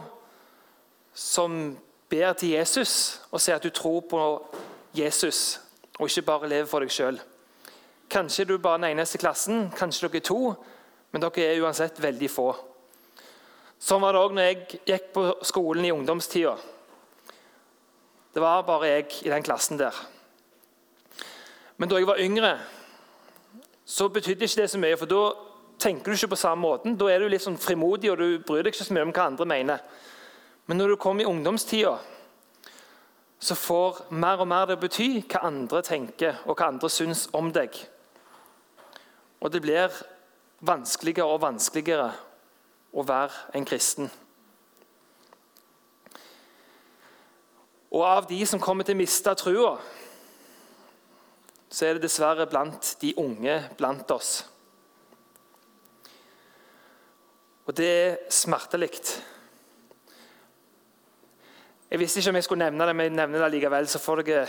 som 1.13 1.77
ber 2.09 2.33
til 2.39 2.55
Jesus 2.55 2.93
og 3.33 3.43
sier 3.43 3.59
at 3.59 3.67
du 3.67 3.75
tror 3.75 4.01
på 4.09 4.23
Jesus, 4.97 5.59
og 5.99 6.09
ikke 6.09 6.27
bare 6.31 6.49
lever 6.49 6.71
for 6.71 6.85
deg 6.85 6.95
sjøl. 6.95 7.19
Kanskje 8.09 8.47
er 8.47 8.49
du 8.49 8.57
bare 8.63 8.81
den 8.81 8.95
eneste 8.95 9.19
i 9.19 9.23
klassen, 9.23 9.69
kanskje 9.77 10.09
dere 10.09 10.23
er 10.23 10.29
to, 10.31 10.55
men 11.13 11.25
dere 11.25 11.45
er 11.45 11.61
uansett 11.61 12.01
veldig 12.01 12.31
få. 12.33 12.49
Sånn 13.79 14.01
var 14.03 14.15
det 14.15 14.23
òg 14.23 14.35
når 14.35 14.47
jeg 14.47 14.81
gikk 14.89 15.13
på 15.15 15.27
skolen 15.47 15.85
i 15.87 15.93
ungdomstida. 15.95 16.57
Det 18.33 18.43
var 18.43 18.65
bare 18.67 18.95
jeg 18.95 19.11
i 19.27 19.31
den 19.35 19.45
klassen 19.45 19.79
der. 19.79 19.95
Men 21.77 21.91
da 21.91 21.99
jeg 22.01 22.09
var 22.09 22.23
yngre, 22.23 22.57
så 23.89 24.09
betydde 24.13 24.45
ikke 24.45 24.61
det 24.61 24.71
så 24.71 24.79
mye. 24.81 24.97
For 25.01 25.09
da 25.09 25.23
tenker 25.81 26.13
du 26.13 26.19
ikke 26.19 26.35
på 26.35 26.43
samme 26.43 26.61
måten. 26.61 26.97
Da 27.01 27.09
er 27.09 27.23
du 27.23 27.31
litt 27.33 27.45
sånn 27.45 27.57
frimodig, 27.61 28.11
og 28.13 28.21
du 28.21 28.45
bryr 28.45 28.67
deg 28.67 28.75
ikke 28.75 28.85
så 28.85 28.97
mye 28.97 29.07
om 29.09 29.15
hva 29.17 29.29
andre 29.31 29.49
mener. 29.49 29.85
Men 30.69 30.77
når 30.77 30.93
du 30.93 31.01
kommer 31.01 31.25
i 31.25 31.31
ungdomstida, 31.31 31.95
så 33.41 33.55
får 33.57 34.03
mer 34.11 34.43
og 34.43 34.51
mer 34.51 34.67
det 34.69 34.81
bety 34.83 35.23
hva 35.23 35.47
andre 35.49 35.81
tenker, 35.87 36.43
og 36.45 36.59
hva 36.59 36.69
andre 36.69 36.91
syns 36.93 37.29
om 37.33 37.49
deg. 37.55 37.73
Og 39.41 39.53
det 39.55 39.63
blir 39.65 39.95
vanskeligere 40.67 41.31
og 41.31 41.45
vanskeligere 41.47 42.11
å 42.93 43.05
være 43.07 43.57
en 43.57 43.69
kristen. 43.69 44.11
Og 47.89 48.05
av 48.05 48.27
de 48.29 48.43
som 48.45 48.61
kommer 48.61 48.85
til 48.85 48.99
å 48.99 49.01
miste 49.01 49.33
trua, 49.41 49.79
så 51.69 51.87
er 51.87 51.97
det 51.97 52.07
dessverre 52.07 52.47
blant 52.49 52.95
de 53.03 53.13
unge 53.21 53.59
blant 53.77 54.11
oss. 54.11 54.33
Og 57.69 57.77
det 57.77 57.89
er 57.89 58.17
smertelig. 58.33 58.91
Jeg 61.91 62.01
visste 62.01 62.21
ikke 62.21 62.33
om 62.33 62.39
jeg 62.39 62.45
skulle 62.45 62.65
nevne 62.65 62.87
det, 62.89 62.95
men 62.97 63.11
jeg 63.11 63.17
nevner 63.17 63.45
det 63.45 63.51
likevel, 63.53 63.89
så 63.89 64.01
får 64.01 64.23
dere 64.23 64.47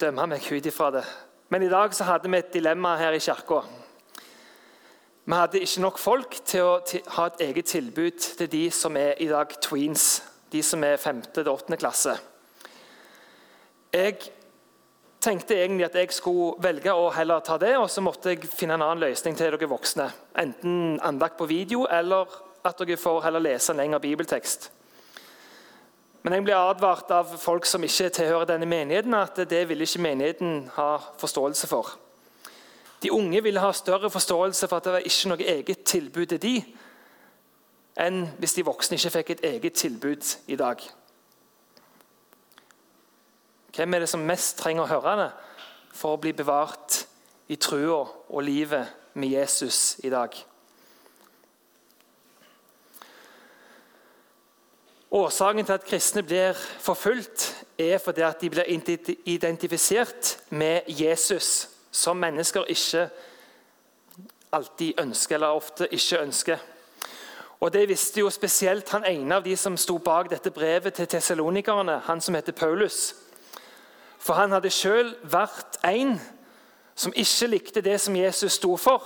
dømme 0.00 0.26
meg 0.32 0.48
ut 0.50 0.66
ifra 0.66 0.90
det. 0.94 1.04
Men 1.50 1.62
i 1.66 1.70
dag 1.70 1.94
så 1.94 2.06
hadde 2.06 2.30
vi 2.30 2.38
et 2.38 2.52
dilemma 2.54 2.96
her 2.98 3.14
i 3.14 3.22
kirka. 3.22 3.60
Vi 5.24 5.34
hadde 5.34 5.62
ikke 5.62 5.82
nok 5.82 5.98
folk 5.98 6.36
til 6.46 6.66
å 6.66 6.74
ha 7.16 7.26
et 7.28 7.42
eget 7.46 7.70
tilbud 7.70 8.18
til 8.18 8.50
de 8.50 8.64
som 8.74 8.96
er 8.98 9.18
i 9.22 9.28
dag 9.30 9.50
tweens, 9.62 10.22
de 10.50 10.62
som 10.62 10.82
er 10.82 10.96
5. 10.98 11.22
til 11.34 11.48
8. 11.50 11.76
klasse. 11.78 12.16
Jeg 13.92 14.16
tenkte 15.20 15.54
egentlig 15.54 15.84
at 15.84 15.96
jeg 16.00 16.12
skulle 16.16 16.54
velge 16.64 16.92
å 16.96 17.10
heller 17.12 17.42
ta 17.44 17.58
det, 17.60 17.74
og 17.78 17.90
så 17.92 18.02
måtte 18.04 18.32
jeg 18.32 18.48
finne 18.48 18.78
en 18.78 18.84
annen 18.86 19.04
løsning 19.04 19.36
til 19.36 19.52
dere 19.52 19.68
voksne. 19.68 20.08
Enten 20.40 21.00
andakt 21.04 21.38
på 21.38 21.48
video, 21.50 21.84
eller 21.90 22.28
at 22.64 22.80
dere 22.80 23.00
får 23.00 23.24
heller 23.26 23.44
lese 23.44 23.72
en 23.72 23.80
lengre 23.82 24.00
bibeltekst. 24.00 24.70
Men 26.22 26.36
jeg 26.36 26.44
ble 26.44 26.56
advart 26.56 27.12
av 27.16 27.32
folk 27.40 27.64
som 27.68 27.84
ikke 27.84 28.10
tilhører 28.12 28.48
denne 28.50 28.68
menigheten, 28.68 29.14
at 29.16 29.38
det 29.48 29.62
ville 29.68 29.86
ikke 29.86 30.04
menigheten 30.04 30.66
ha 30.76 30.90
forståelse 31.20 31.68
for. 31.68 31.94
De 33.00 33.12
unge 33.12 33.40
ville 33.42 33.60
ha 33.60 33.72
større 33.72 34.10
forståelse 34.12 34.68
for 34.68 34.76
at 34.76 34.84
det 34.84 34.92
var 34.92 35.08
ikke 35.08 35.30
noe 35.32 35.50
eget 35.54 35.84
tilbud 35.88 36.26
til 36.34 36.42
de, 36.42 36.54
enn 38.00 38.26
hvis 38.40 38.56
de 38.58 38.64
voksne 38.68 38.96
ikke 39.00 39.14
fikk 39.16 39.32
et 39.34 39.46
eget 39.54 39.80
tilbud 39.80 40.34
i 40.52 40.58
dag. 40.60 40.84
Hvem 43.76 43.94
er 43.94 43.98
det 44.02 44.08
som 44.10 44.22
mest 44.26 44.58
trenger 44.58 44.84
å 44.84 44.90
høre 44.90 45.16
det 45.20 45.30
for 45.94 46.16
å 46.16 46.20
bli 46.20 46.32
bevart 46.34 47.04
i 47.50 47.58
trua 47.60 48.02
og 48.02 48.42
livet 48.42 49.14
med 49.14 49.34
Jesus 49.36 50.00
i 50.02 50.10
dag? 50.10 50.34
Årsaken 55.10 55.66
til 55.66 55.74
at 55.74 55.86
kristne 55.86 56.22
blir 56.22 56.58
forfulgt, 56.78 57.64
er 57.78 57.98
fordi 57.98 58.20
at 58.22 58.40
de 58.40 58.50
blir 58.50 58.68
identifisert 59.24 60.36
med 60.50 60.86
Jesus, 60.86 61.68
som 61.90 62.16
mennesker 62.16 62.68
ikke 62.70 63.08
alltid 64.52 65.00
ønsker, 65.00 65.34
eller 65.34 65.46
ofte 65.58 65.88
ikke 65.90 66.20
ønsker. 66.22 66.58
Og 67.60 67.72
Det 67.72 67.88
visste 67.88 68.20
jo 68.20 68.30
spesielt 68.30 68.88
han 68.88 69.04
ene 69.04 69.34
av 69.34 69.44
de 69.44 69.56
som 69.56 69.76
sto 69.76 69.98
bak 69.98 70.30
dette 70.30 70.50
brevet 70.50 70.94
til 70.94 71.06
tessalonikerne, 71.06 71.98
han 72.06 72.20
som 72.20 72.34
heter 72.34 72.52
Paulus. 72.52 73.14
For 74.20 74.36
han 74.36 74.52
hadde 74.52 74.72
sjøl 74.72 75.14
vært 75.32 75.80
en 75.88 76.18
som 76.98 77.14
ikke 77.16 77.48
likte 77.48 77.82
det 77.84 77.96
som 78.02 78.16
Jesus 78.16 78.58
sto 78.60 78.74
for. 78.76 79.04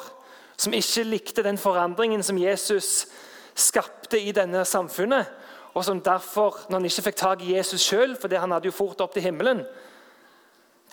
Som 0.59 0.74
ikke 0.74 1.07
likte 1.07 1.44
den 1.46 1.59
forandringen 1.59 2.22
som 2.22 2.38
Jesus 2.38 3.07
skapte 3.55 4.18
i 4.18 4.35
denne 4.35 4.64
samfunnet. 4.66 5.31
Og 5.74 5.85
som 5.87 6.00
derfor, 6.03 6.61
når 6.68 6.79
han 6.79 6.88
ikke 6.90 7.07
fikk 7.09 7.18
tak 7.18 7.42
i 7.42 7.55
Jesus 7.57 7.83
sjøl, 7.87 8.16
fordi 8.18 8.38
han 8.38 8.55
hadde 8.55 8.70
jo 8.70 8.74
fort 8.74 9.00
opp 9.03 9.14
til 9.14 9.27
himmelen, 9.27 9.64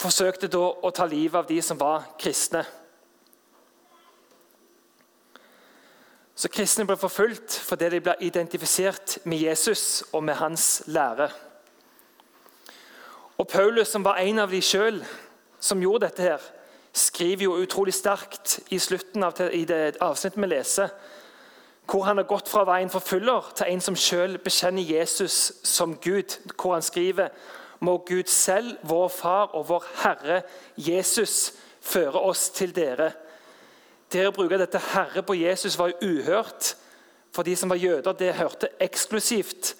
forsøkte 0.01 0.49
da 0.49 0.61
å 0.61 0.93
ta 0.93 1.05
livet 1.05 1.37
av 1.37 1.49
de 1.49 1.59
som 1.61 1.77
var 1.77 2.07
kristne. 2.21 2.63
Så 6.41 6.49
Kristne 6.49 6.87
ble 6.89 6.95
forfulgt 6.97 7.53
fordi 7.67 7.91
de 7.93 7.99
ble 8.01 8.15
identifisert 8.25 9.19
med 9.29 9.43
Jesus 9.43 10.01
og 10.09 10.23
med 10.25 10.39
hans 10.39 10.81
lære. 10.89 11.27
Og 13.41 13.47
Paulus, 13.47 13.87
som 13.87 14.03
var 14.05 14.19
en 14.21 14.39
av 14.43 14.51
de 14.53 14.59
sjøl 14.61 14.99
som 15.57 15.79
gjorde 15.81 16.05
dette, 16.05 16.21
her, 16.21 16.43
skriver 16.93 17.47
jo 17.47 17.55
utrolig 17.63 17.95
sterkt 17.97 18.59
i 18.69 18.77
slutten 18.79 19.23
av 19.25 19.39
i 19.49 19.63
det 19.65 19.95
avsnittet 19.97 20.37
vi 20.43 20.49
leser, 20.51 20.91
hvor 21.89 22.05
han 22.05 22.21
har 22.21 22.27
gått 22.29 22.51
fra 22.51 22.61
å 22.61 22.67
være 22.69 22.85
en 22.85 22.91
til 22.93 23.65
en 23.65 23.81
som 23.81 23.97
sjøl 23.97 24.37
bekjenner 24.37 24.85
Jesus 24.85 25.53
som 25.63 25.97
Gud. 25.97 26.37
Hvor 26.53 26.75
han 26.75 26.85
skriver 26.85 27.33
må 27.79 27.97
Gud 28.05 28.29
selv, 28.29 28.77
vår 28.83 29.09
Far 29.09 29.55
og 29.57 29.67
vår 29.69 29.89
Herre 30.03 30.41
Jesus, 30.77 31.53
føre 31.81 32.21
oss 32.21 32.49
til 32.53 32.75
dere. 32.75 33.09
Dere 34.13 34.31
bruker 34.31 34.61
dette 34.61 34.79
Herre 34.93 35.23
på 35.23 35.33
Jesus 35.33 35.79
var 35.79 35.89
jo 35.89 36.13
uhørt 36.13 36.75
for 37.33 37.43
de 37.43 37.55
som 37.55 37.73
var 37.73 37.81
jøder. 37.81 38.13
Det 38.13 38.35
hørte 38.37 38.69
eksklusivt 38.79 39.75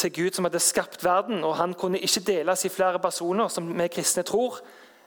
til 0.00 0.12
Gud 0.12 0.32
som 0.32 0.44
hadde 0.44 0.60
skapt 0.60 1.04
verden, 1.04 1.44
og 1.44 1.56
han 1.56 1.74
kunne 1.74 1.98
ikke 2.00 2.22
deles 2.26 2.64
i 2.64 2.72
flere 2.72 2.98
personer, 2.98 3.48
som 3.48 3.68
vi 3.78 3.88
kristne 3.88 4.22
tror. 4.22 4.60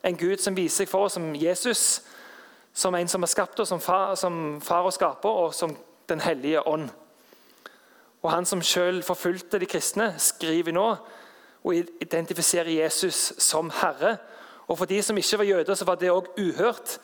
En 0.03 0.17
Gud 0.17 0.37
som 0.37 0.55
viser 0.57 0.83
seg 0.83 0.91
for 0.91 1.07
oss 1.07 1.17
som 1.17 1.31
Jesus, 1.35 2.01
som 2.73 2.95
en 2.95 3.07
som 3.07 3.23
har 3.23 3.31
skapt 3.31 3.59
oss 3.59 3.71
som 3.73 3.81
far, 3.81 4.15
som 4.15 4.61
far 4.61 4.85
og 4.85 4.93
skaper, 4.93 5.29
og 5.29 5.53
som 5.53 5.77
Den 6.09 6.19
hellige 6.19 6.67
ånd. 6.67 6.89
Og 8.21 8.31
Han 8.31 8.45
som 8.45 8.61
selv 8.61 9.03
forfulgte 9.03 9.59
de 9.59 9.65
kristne, 9.65 10.13
skriver 10.17 10.71
nå 10.71 10.97
og 11.63 11.75
identifiserer 12.01 12.83
Jesus 12.83 13.33
som 13.37 13.69
Herre. 13.69 14.17
Og 14.67 14.77
For 14.77 14.85
de 14.85 15.01
som 15.01 15.17
ikke 15.17 15.37
var 15.37 15.43
jøder, 15.43 15.75
så 15.75 15.85
var 15.85 15.95
det 15.95 16.11
òg 16.11 16.27
uhørt. 16.37 16.99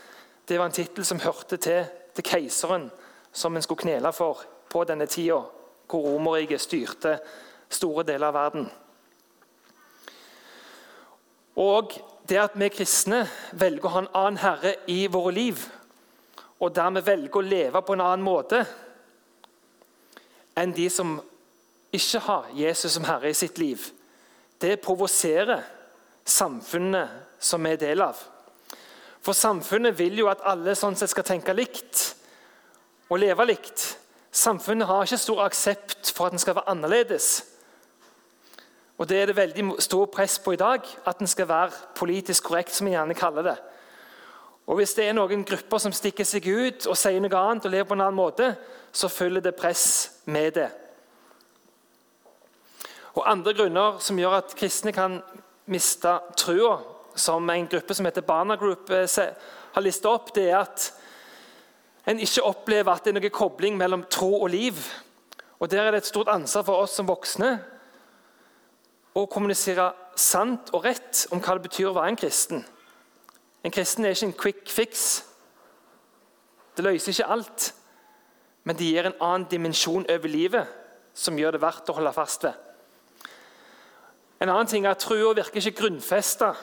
Det 0.49 0.59
var 0.59 0.65
en 0.65 0.71
tittel 0.71 1.05
som 1.05 1.19
hørte 1.19 1.57
til, 1.57 1.85
til 2.15 2.23
keiseren, 2.23 2.91
som 3.31 3.55
en 3.55 3.61
skulle 3.61 3.79
knele 3.79 4.13
for 4.13 4.43
på 4.69 4.83
denne 4.83 5.05
tida, 5.05 5.39
hvor 5.87 6.01
Romerriket 6.01 6.61
styrte 6.61 7.19
store 7.69 8.05
deler 8.07 8.29
av 8.29 8.37
verden. 8.37 8.69
Og 11.59 11.93
det 12.29 12.39
at 12.39 12.55
vi 12.59 12.69
kristne 12.71 13.23
velger 13.57 13.87
å 13.87 13.93
ha 13.93 14.03
en 14.03 14.13
annen 14.15 14.41
herre 14.43 14.75
i 14.91 15.01
våre 15.11 15.33
liv, 15.35 15.63
og 16.59 16.75
dermed 16.75 17.05
velger 17.07 17.39
å 17.39 17.45
leve 17.45 17.81
på 17.85 17.95
en 17.95 18.03
annen 18.03 18.25
måte 18.25 18.63
enn 20.59 20.73
de 20.75 20.89
som 20.91 21.13
ikke 21.95 22.19
har 22.25 22.49
Jesus 22.53 22.97
som 22.97 23.07
herre 23.07 23.31
i 23.31 23.37
sitt 23.37 23.57
liv, 23.61 23.81
det 24.59 24.81
provoserer 24.83 25.63
samfunnet 26.27 27.39
som 27.39 27.63
vi 27.63 27.71
er 27.73 27.79
del 27.81 28.03
av. 28.03 28.19
For 29.23 29.35
samfunnet 29.35 29.97
vil 29.99 30.19
jo 30.19 30.29
at 30.31 30.43
alle 30.47 30.75
sånn 30.77 30.97
sett 30.99 31.11
skal 31.11 31.27
tenke 31.27 31.55
likt 31.55 32.03
og 33.09 33.21
leve 33.23 33.47
likt. 33.47 33.85
Samfunnet 34.31 34.87
har 34.87 35.07
ikke 35.07 35.19
stor 35.19 35.45
aksept 35.47 36.11
for 36.13 36.27
at 36.27 36.35
en 36.35 36.41
skal 36.41 36.59
være 36.59 36.69
annerledes. 36.75 37.29
Og 38.99 39.09
Det 39.09 39.21
er 39.21 39.25
det 39.25 39.35
veldig 39.35 39.63
stor 39.79 40.05
press 40.05 40.39
på 40.39 40.51
i 40.51 40.59
dag, 40.59 40.81
at 41.07 41.19
en 41.19 41.27
skal 41.27 41.47
være 41.47 41.71
politisk 41.95 42.43
korrekt, 42.43 42.75
som 42.75 42.87
vi 42.87 42.91
gjerne 42.91 43.15
kaller 43.15 43.41
det. 43.41 43.55
Og 44.67 44.75
Hvis 44.75 44.93
det 44.93 45.07
er 45.07 45.15
noen 45.15 45.45
grupper 45.45 45.77
som 45.77 45.95
stikker 45.95 46.27
seg 46.27 46.45
ut 46.45 46.87
og 46.87 46.97
sier 46.99 47.21
noe 47.23 47.39
annet, 47.39 47.65
og 47.65 47.71
lever 47.71 47.87
på 47.87 47.95
en 47.95 48.03
annen 48.03 48.19
måte, 48.19 48.55
så 48.91 49.07
følger 49.07 49.41
det 49.41 49.55
press 49.55 50.11
med 50.25 50.51
det. 50.51 50.67
Og 53.15 53.23
Andre 53.31 53.53
grunner 53.53 53.97
som 54.03 54.19
gjør 54.19 54.37
at 54.41 54.55
kristne 54.59 54.91
kan 54.91 55.21
miste 55.65 56.19
trua, 56.37 56.77
som 57.15 57.49
en 57.49 57.67
gruppe 57.67 57.93
som 57.93 58.05
heter 58.05 58.21
Barna 58.21 58.55
Group 58.55 58.89
eh, 58.89 59.07
har 59.73 59.81
listet 59.81 60.11
opp, 60.11 60.35
det 60.35 60.49
er 60.49 60.59
at 60.59 60.93
en 62.07 62.19
ikke 62.19 62.43
opplever 62.43 62.91
at 62.91 63.03
det 63.03 63.15
er 63.15 63.19
noen 63.19 63.31
kobling 63.31 63.77
mellom 63.77 64.03
tro 64.11 64.41
og 64.41 64.49
liv. 64.49 64.75
Og 65.59 65.71
Der 65.71 65.83
er 65.83 65.91
det 65.91 65.97
et 66.03 66.11
stort 66.11 66.27
ansvar 66.27 66.63
for 66.63 66.83
oss 66.83 66.95
som 66.95 67.07
voksne 67.07 67.59
å 69.23 69.29
kommunisere 69.31 69.91
sant 70.19 70.71
og 70.75 70.85
rett 70.85 71.25
om 71.33 71.41
hva 71.41 71.55
det 71.57 71.67
betyr 71.67 71.89
å 71.89 71.95
være 71.95 72.13
en 72.13 72.19
kristen. 72.19 72.63
En 73.63 73.73
kristen 73.73 74.05
er 74.05 74.15
ikke 74.15 74.27
en 74.29 74.39
quick 74.43 74.71
fix. 74.71 75.07
Det 76.75 76.85
løser 76.85 77.11
ikke 77.11 77.31
alt, 77.35 77.73
men 78.63 78.77
det 78.79 78.87
gir 78.87 79.09
en 79.09 79.19
annen 79.19 79.47
dimensjon 79.51 80.07
over 80.09 80.31
livet 80.31 80.75
som 81.13 81.37
gjør 81.37 81.57
det 81.57 81.63
verdt 81.63 81.89
å 81.91 81.95
holde 81.97 82.15
fast 82.15 82.45
ved. 82.47 82.55
En 84.39 84.49
annen 84.49 84.69
ting 84.71 84.85
er 84.85 84.95
at 84.95 85.03
Trua 85.03 85.33
virker 85.35 85.59
ikke 85.59 85.81
grunnfesta. 85.81 86.53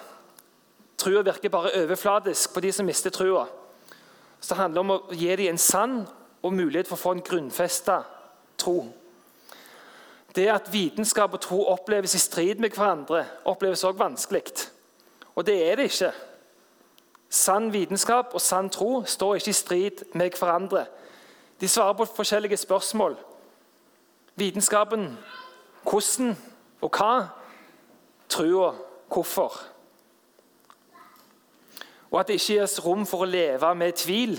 Trua 0.96 1.20
virker 1.26 1.52
bare 1.52 1.74
overfladisk 1.82 2.54
på 2.54 2.62
de 2.64 2.72
som 2.72 2.86
mister 2.88 3.12
trua. 3.12 3.44
Så 4.40 4.54
Det 4.54 4.62
handler 4.62 4.80
om 4.80 4.90
å 4.90 5.02
gi 5.12 5.36
dem 5.36 5.52
en 5.52 5.58
sann 5.58 6.06
og 6.42 6.52
mulighet 6.52 6.88
for 6.88 6.96
å 6.96 7.02
få 7.02 7.12
en 7.16 7.26
grunnfesta 7.26 8.02
tro. 8.56 8.84
Det 10.36 10.48
at 10.52 10.72
vitenskap 10.72 11.32
og 11.32 11.40
tro 11.40 11.64
oppleves 11.72 12.14
i 12.14 12.18
strid 12.18 12.54
med 12.54 12.70
hverandre, 12.70 13.24
oppleves 13.44 13.84
også 13.84 13.98
vanskelig. 13.98 14.42
Og 15.34 15.46
det 15.46 15.70
er 15.70 15.76
det 15.76 15.84
ikke. 15.84 16.12
Sann 17.28 17.72
vitenskap 17.72 18.34
og 18.34 18.40
sann 18.40 18.70
tro 18.70 19.04
står 19.04 19.34
ikke 19.34 19.50
i 19.50 19.52
strid 19.52 20.04
med 20.14 20.30
hverandre. 20.38 20.86
De 21.60 21.68
svarer 21.68 21.92
på 21.92 22.04
forskjellige 22.04 22.56
spørsmål. 22.56 23.16
Vitenskapen 24.34 25.18
hvordan 25.90 26.36
og 26.80 26.90
hva. 26.90 27.28
Trua 28.28 28.74
hvorfor. 29.12 29.52
Og 32.10 32.20
at 32.20 32.28
det 32.28 32.34
ikke 32.34 32.60
gis 32.60 32.84
rom 32.84 33.06
for 33.06 33.22
å 33.22 33.30
leve 33.30 33.74
med 33.74 33.92
tvil. 33.92 34.36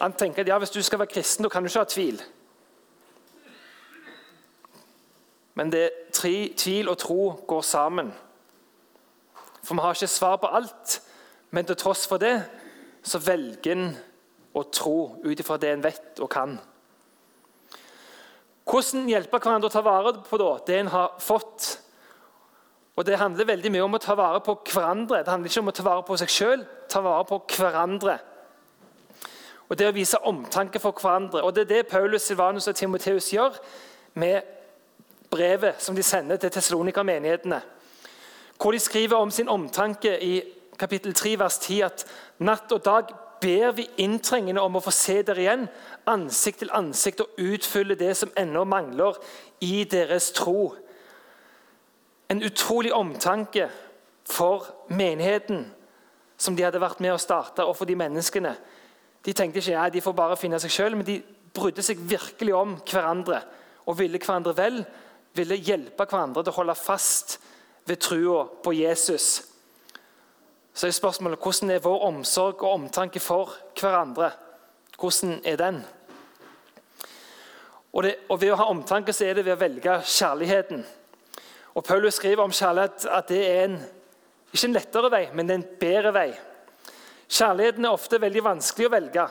Han 0.00 0.12
tenker 0.12 0.42
at 0.42 0.48
ja, 0.48 0.58
Hvis 0.58 0.70
du 0.70 0.82
skal 0.82 0.98
være 0.98 1.12
kristen, 1.12 1.42
da 1.42 1.48
kan 1.48 1.62
du 1.62 1.68
ikke 1.68 1.78
ha 1.78 1.84
tvil. 1.84 2.22
Men 5.58 5.72
det, 5.74 5.88
tvil 6.14 6.88
og 6.88 6.98
tro 7.02 7.22
går 7.50 7.62
sammen. 7.66 8.12
For 9.64 9.74
vi 9.74 9.82
har 9.82 9.96
ikke 9.96 10.06
svar 10.06 10.36
på 10.38 10.50
alt, 10.54 11.00
men 11.50 11.66
til 11.66 11.76
tross 11.76 12.06
for 12.06 12.22
det 12.22 12.36
så 13.02 13.18
velger 13.18 13.72
en 13.72 13.88
å 14.54 14.62
tro 14.70 14.98
ut 15.24 15.40
ifra 15.40 15.56
det 15.58 15.72
en 15.72 15.82
vet 15.82 16.20
og 16.22 16.30
kan. 16.30 16.54
Hvordan 18.68 19.08
hjelpe 19.10 19.40
hverandre 19.40 19.70
å 19.70 19.72
ta 19.72 19.82
vare 19.82 20.12
på 20.28 20.38
det 20.66 20.76
en 20.78 20.90
har 20.92 21.16
fått? 21.24 21.78
Og 22.98 23.06
Det 23.06 23.18
handler 23.18 23.46
veldig 23.46 23.70
mye 23.72 23.86
om 23.86 23.94
å 23.94 24.02
ta 24.02 24.14
vare 24.18 24.40
på 24.44 24.54
hverandre. 24.72 25.22
Det 25.24 25.30
handler 25.32 25.50
ikke 25.50 25.60
om 25.60 25.70
å 25.70 25.74
ta 25.74 25.86
vare 25.86 26.04
på 26.06 26.18
seg 26.18 26.32
sjøl, 26.34 26.64
ta 26.90 27.00
vare 27.00 27.24
på 27.24 27.38
hverandre. 27.56 28.18
Og 29.68 29.76
Det 29.78 29.88
å 29.88 29.94
vise 29.94 30.22
omtanke 30.22 30.78
for 30.78 30.92
hverandre. 30.92 31.42
Og 31.42 31.54
Det 31.54 31.66
er 31.66 31.74
det 31.74 31.90
Paulus, 31.90 32.22
Silvanus 32.22 32.68
og 32.68 32.74
Timoteus 32.74 33.32
gjør 33.32 33.58
med 34.14 34.57
brevet 35.30 35.82
som 35.82 35.96
de 35.96 36.02
sender 36.02 36.36
til 36.36 36.50
Tessalonika-menighetene. 36.50 37.60
Hvor 38.58 38.72
de 38.72 38.78
skriver 38.78 39.16
om 39.16 39.30
sin 39.30 39.48
omtanke 39.48 40.16
i 40.24 40.42
kapittel 40.78 41.14
3, 41.14 41.38
vers 41.38 41.58
10 41.58 41.80
at 41.80 42.04
natt 42.38 42.72
og 42.72 42.84
dag 42.84 43.14
ber 43.40 43.72
vi 43.76 43.86
inntrengende 44.02 44.62
om 44.62 44.78
å 44.78 44.82
få 44.82 44.90
se 44.94 45.20
dere 45.22 45.42
igjen, 45.44 45.66
ansikt 46.10 46.62
til 46.64 46.72
ansikt, 46.74 47.22
og 47.22 47.38
utfylle 47.38 47.94
det 47.98 48.16
som 48.18 48.32
ennå 48.38 48.64
mangler 48.64 49.18
i 49.60 49.84
deres 49.84 50.30
tro. 50.34 50.72
En 52.28 52.42
utrolig 52.42 52.92
omtanke 52.94 53.68
for 54.28 54.66
menigheten 54.88 55.66
som 56.38 56.56
de 56.56 56.66
hadde 56.66 56.82
vært 56.82 57.00
med 57.02 57.14
å 57.14 57.20
starte, 57.22 57.64
og 57.64 57.76
for 57.76 57.88
de 57.88 57.96
menneskene. 57.98 58.54
De 59.24 59.34
tenkte 59.34 59.62
ikke 59.62 59.74
ja, 59.74 59.88
de 59.90 60.02
får 60.02 60.14
bare 60.18 60.38
finne 60.38 60.60
seg 60.62 60.72
sjøl, 60.72 60.96
men 60.96 61.06
de 61.06 61.20
brydde 61.54 61.82
seg 61.82 62.00
virkelig 62.10 62.54
om 62.54 62.76
hverandre 62.86 63.42
og 63.88 63.98
ville 63.98 64.20
hverandre 64.22 64.54
vel. 64.56 64.82
Ville 65.36 65.60
hjelpe 65.60 66.06
hverandre 66.06 66.44
til 66.44 66.54
å 66.54 66.60
holde 66.62 66.78
fast 66.78 67.38
ved 67.88 68.00
trua 68.00 68.46
på 68.62 68.72
Jesus 68.76 69.48
så 70.78 70.86
er 70.86 70.94
spørsmålet 70.94 71.42
hvordan 71.42 71.70
er 71.74 71.80
vår 71.82 72.04
omsorg 72.06 72.62
og 72.62 72.72
omtanke 72.76 73.18
for 73.18 73.50
hverandre? 73.80 74.30
Hvordan 74.94 75.40
er 75.44 75.56
den? 75.58 75.80
Og, 77.92 78.02
det, 78.02 78.14
og 78.28 78.38
Ved 78.40 78.52
å 78.54 78.58
ha 78.60 78.68
omtanke 78.70 79.12
så 79.12 79.26
er 79.26 79.34
det 79.34 79.44
ved 79.48 79.56
å 79.56 79.58
velge 79.58 79.96
kjærligheten. 80.06 80.84
Og 81.74 81.84
Paulus 81.84 82.20
skriver 82.20 82.44
om 82.44 82.54
kjærlighet 82.54 83.08
at 83.10 83.32
det 83.32 83.40
er 83.48 83.64
en, 83.64 83.74
ikke 84.52 84.68
en 84.68 84.76
lettere 84.76 85.10
vei, 85.10 85.24
men 85.34 85.50
en 85.50 85.66
bedre 85.80 86.14
vei. 86.14 86.28
Kjærligheten 87.26 87.84
er 87.88 87.98
ofte 87.98 88.22
veldig 88.22 88.46
vanskelig 88.46 88.86
å 88.86 88.94
velge. 88.94 89.26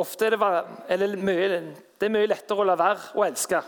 Ofte 0.00 0.30
er 0.30 0.38
det, 0.38 1.12
mye, 1.20 1.60
det 2.00 2.08
er 2.08 2.16
mye 2.16 2.32
lettere 2.32 2.64
å 2.64 2.70
la 2.70 2.80
være 2.80 3.12
å 3.12 3.28
elske. 3.28 3.60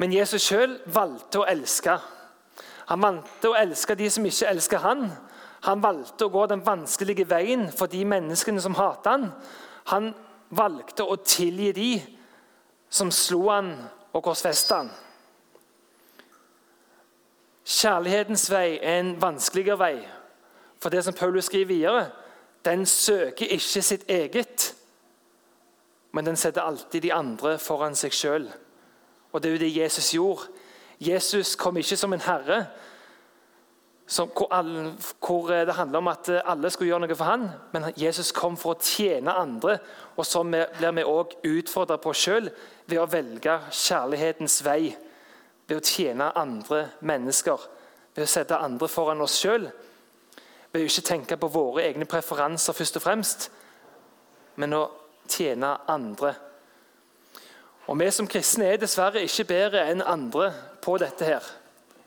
Men 0.00 0.12
Jesus 0.12 0.44
sjøl 0.46 0.78
valgte 0.86 1.42
å 1.42 1.46
elske. 1.48 1.98
Han 2.88 3.02
valgte 3.02 3.50
å 3.52 3.58
elske 3.58 3.96
de 3.98 4.08
som 4.10 4.26
ikke 4.26 4.48
elsker 4.50 4.82
han. 4.82 5.06
Han 5.68 5.82
valgte 5.82 6.26
å 6.26 6.32
gå 6.32 6.46
den 6.50 6.64
vanskelige 6.66 7.28
veien 7.30 7.68
for 7.70 7.90
de 7.90 8.02
menneskene 8.08 8.62
som 8.62 8.74
hater 8.78 9.14
han. 9.14 9.28
Han 9.92 10.10
valgte 10.50 11.06
å 11.06 11.16
tilgi 11.22 11.70
de 11.76 11.92
som 12.92 13.10
slo 13.14 13.46
han 13.48 13.72
og 14.12 14.24
korsfesta 14.24 14.82
han. 14.82 14.90
Kjærlighetens 17.62 18.48
vei 18.50 18.78
er 18.82 18.98
en 19.00 19.14
vanskeligere 19.22 19.78
vei. 19.78 19.94
For 20.82 20.90
det 20.90 21.04
som 21.06 21.14
Paulus 21.14 21.46
skriver 21.46 21.70
videre, 21.70 22.02
den 22.64 22.86
søker 22.86 23.46
ikke 23.54 23.82
sitt 23.82 24.10
eget, 24.10 24.74
men 26.12 26.26
den 26.26 26.36
setter 26.36 26.66
alltid 26.66 27.02
de 27.02 27.12
andre 27.14 27.54
foran 27.58 27.94
seg 27.96 28.12
sjøl. 28.12 28.48
Og 29.32 29.42
det 29.42 29.48
er 29.48 29.56
jo 29.56 29.62
det 29.64 29.76
Jesus 29.76 30.12
gjorde. 30.14 30.48
Jesus 31.00 31.56
kom 31.56 31.76
ikke 31.76 31.96
som 31.96 32.12
en 32.12 32.24
herre 32.24 32.66
som, 34.06 34.28
hvor, 34.28 34.48
alle, 34.50 34.94
hvor, 35.26 35.48
det 35.48 35.74
handler 35.74 35.98
om 35.98 36.08
at 36.08 36.28
alle 36.44 36.70
skulle 36.70 36.90
gjøre 36.90 37.06
noe 37.06 37.16
for 37.16 37.30
han, 37.30 37.46
men 37.72 37.86
Jesus 37.96 38.32
kom 38.36 38.58
for 38.60 38.74
å 38.74 38.82
tjene 38.84 39.32
andre. 39.32 39.78
Og 40.20 40.26
så 40.28 40.42
blir 40.44 40.92
vi 40.98 41.04
òg 41.08 41.36
utfordra 41.48 41.96
på 42.02 42.12
sjøl 42.12 42.50
ved 42.90 42.98
å 43.00 43.08
velge 43.08 43.56
kjærlighetens 43.70 44.58
vei. 44.66 44.92
Ved 45.68 45.78
å 45.78 45.86
tjene 45.86 46.32
andre 46.36 46.84
mennesker, 47.00 47.64
ved 48.12 48.26
å 48.26 48.28
sette 48.28 48.58
andre 48.60 48.90
foran 48.90 49.24
oss 49.24 49.38
sjøl. 49.40 49.70
Ved 50.72 50.82
å 50.82 50.90
ikke 50.90 51.08
tenke 51.08 51.40
på 51.40 51.52
våre 51.54 51.86
egne 51.86 52.08
preferanser 52.08 52.76
først 52.76 52.98
og 53.00 53.06
fremst, 53.06 53.48
men 54.60 54.76
å 54.76 54.86
tjene 55.30 55.76
andre. 55.88 56.34
Og 57.86 57.98
Vi 57.98 58.10
som 58.10 58.28
kristne 58.28 58.64
er 58.64 58.76
dessverre 58.76 59.22
ikke 59.22 59.44
bedre 59.44 59.86
enn 59.90 60.02
andre 60.02 60.52
på 60.82 60.98
dette. 60.98 61.24
her. 61.24 61.42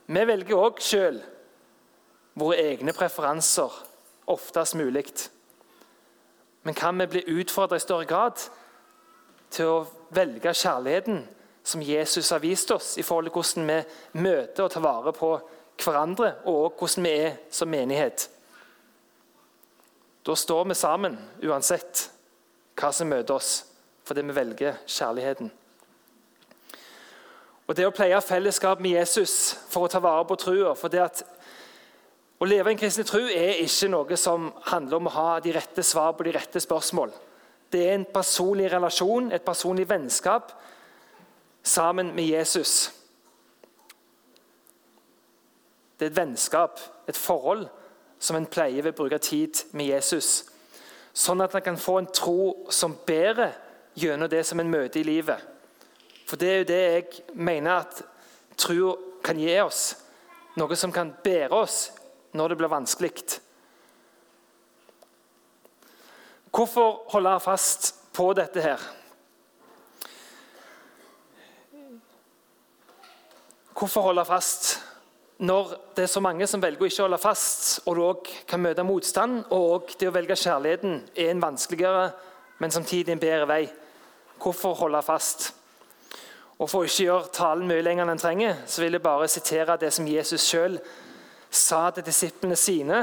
Vi 0.07 0.25
velger 0.27 0.55
òg 0.55 0.79
sjøl 0.79 1.21
våre 2.35 2.57
egne 2.57 2.93
preferanser 2.93 3.71
oftest 4.27 4.75
mulig. 4.75 5.05
Men 6.63 6.73
kan 6.73 6.97
vi 6.99 7.07
bli 7.07 7.23
utfordra 7.39 7.75
i 7.75 7.79
større 7.79 8.05
grad 8.05 8.41
til 9.49 9.65
å 9.65 9.88
velge 10.09 10.53
kjærligheten 10.53 11.27
som 11.63 11.81
Jesus 11.81 12.29
har 12.29 12.39
vist 12.39 12.71
oss, 12.71 12.97
i 12.97 13.03
forhold 13.03 13.25
til 13.25 13.33
hvordan 13.33 13.67
vi 13.67 14.21
møter 14.21 14.63
og 14.63 14.71
tar 14.71 14.81
vare 14.81 15.13
på 15.13 15.31
hverandre, 15.83 16.35
og 16.45 16.77
hvordan 16.77 17.03
vi 17.03 17.09
er 17.09 17.38
som 17.51 17.69
menighet? 17.69 18.29
Da 20.25 20.35
står 20.35 20.63
vi 20.69 20.73
sammen 20.77 21.17
uansett 21.43 22.09
hva 22.75 22.91
som 22.93 23.09
møter 23.09 23.38
oss, 23.38 23.65
fordi 24.05 24.21
vi 24.21 24.35
velger 24.35 24.81
kjærligheten. 24.85 25.51
Og 27.65 27.75
Det 27.75 27.86
å 27.88 27.93
pleie 27.93 28.19
fellesskap 28.21 28.82
med 28.84 28.93
Jesus 28.99 29.56
for 29.71 29.86
å 29.86 29.89
ta 29.89 30.01
vare 30.04 30.25
på 30.30 30.38
trua 30.38 30.75
for 30.78 30.93
det 30.93 31.01
at 31.06 31.23
Å 32.36 32.45
leve 32.45 32.67
en 32.67 32.78
kristen 32.78 33.08
tro 33.08 33.21
er 33.32 33.62
ikke 33.63 33.88
noe 33.88 34.17
som 34.19 34.49
handler 34.67 34.97
om 34.97 35.08
å 35.08 35.13
ha 35.15 35.39
de 35.39 35.54
rette 35.56 35.84
svar 35.88 36.12
på 36.17 36.25
de 36.28 36.34
rette 36.36 36.60
spørsmål. 36.60 37.13
Det 37.71 37.80
er 37.88 37.93
en 37.95 38.04
personlig 38.12 38.67
relasjon, 38.73 39.32
et 39.32 39.45
personlig 39.45 39.86
vennskap 39.88 40.51
sammen 41.63 42.12
med 42.12 42.28
Jesus. 42.28 42.91
Det 45.95 46.10
er 46.10 46.12
et 46.12 46.17
vennskap, 46.17 46.80
et 47.08 47.17
forhold, 47.17 47.69
som 48.19 48.36
en 48.36 48.51
pleier 48.51 48.84
ved 48.84 48.91
å 48.91 48.99
bruke 48.99 49.23
tid 49.23 49.63
med 49.71 49.93
Jesus. 49.93 50.43
Sånn 51.15 51.39
at 51.39 51.56
en 51.56 51.63
kan 51.63 51.80
få 51.80 52.01
en 52.01 52.12
tro 52.12 52.67
som 52.67 52.97
bærer 53.08 53.56
gjennom 53.95 54.30
det 54.30 54.43
som 54.45 54.60
en 54.60 54.69
møter 54.69 54.99
i 54.99 55.08
livet. 55.08 55.54
For 56.25 56.41
det 56.41 56.49
er 56.49 56.57
jo 56.57 56.69
det 56.69 56.81
jeg 56.81 57.38
mener 57.38 57.83
at 57.83 58.01
tro 58.57 58.95
kan 59.25 59.38
gi 59.39 59.53
oss. 59.61 59.93
Noe 60.57 60.77
som 60.79 60.93
kan 60.93 61.13
bære 61.23 61.53
oss 61.53 61.89
når 62.35 62.51
det 62.51 62.57
blir 62.59 62.71
vanskelig. 62.71 63.13
Hvorfor 66.55 67.03
holde 67.11 67.39
fast 67.43 67.93
på 68.15 68.29
dette 68.33 68.61
her? 68.63 68.81
Hvorfor 73.75 74.01
holde 74.01 74.23
fast 74.25 74.77
når 75.38 75.73
det 75.97 76.05
er 76.05 76.07
så 76.07 76.21
mange 76.23 76.47
som 76.47 76.61
velger 76.63 76.85
å 76.85 76.88
ikke 76.88 77.03
holde 77.03 77.19
fast, 77.19 77.81
og 77.83 77.97
du 77.97 78.01
òg 78.05 78.29
kan 78.47 78.61
møte 78.63 78.85
motstand, 78.88 79.41
og 79.51 79.91
det 79.99 80.07
å 80.07 80.13
velge 80.15 80.38
kjærligheten 80.39 81.01
er 81.11 81.33
en 81.33 81.43
vanskeligere, 81.43 82.05
men 82.63 82.71
samtidig 82.71 83.11
en 83.11 83.19
bedre 83.19 83.49
vei? 83.49 83.65
Hvorfor 84.39 84.77
holde 84.79 85.01
fast? 85.03 85.49
Og 86.59 86.69
For 86.69 86.81
å 86.81 86.87
ikke 86.87 87.03
gjøre 87.03 87.33
talen 87.35 87.67
mye 87.67 87.83
lenger 87.83 88.05
enn 88.05 88.13
den 88.13 88.21
trenger, 88.21 88.59
så 88.65 88.81
vil 88.83 88.95
jeg 88.95 89.03
bare 89.03 89.27
sitere 89.27 89.75
det 89.79 89.91
som 89.93 90.07
Jesus 90.07 90.45
sjøl 90.47 90.77
sa 91.51 91.89
til 91.91 92.05
disiplene 92.07 92.55
sine 92.59 93.01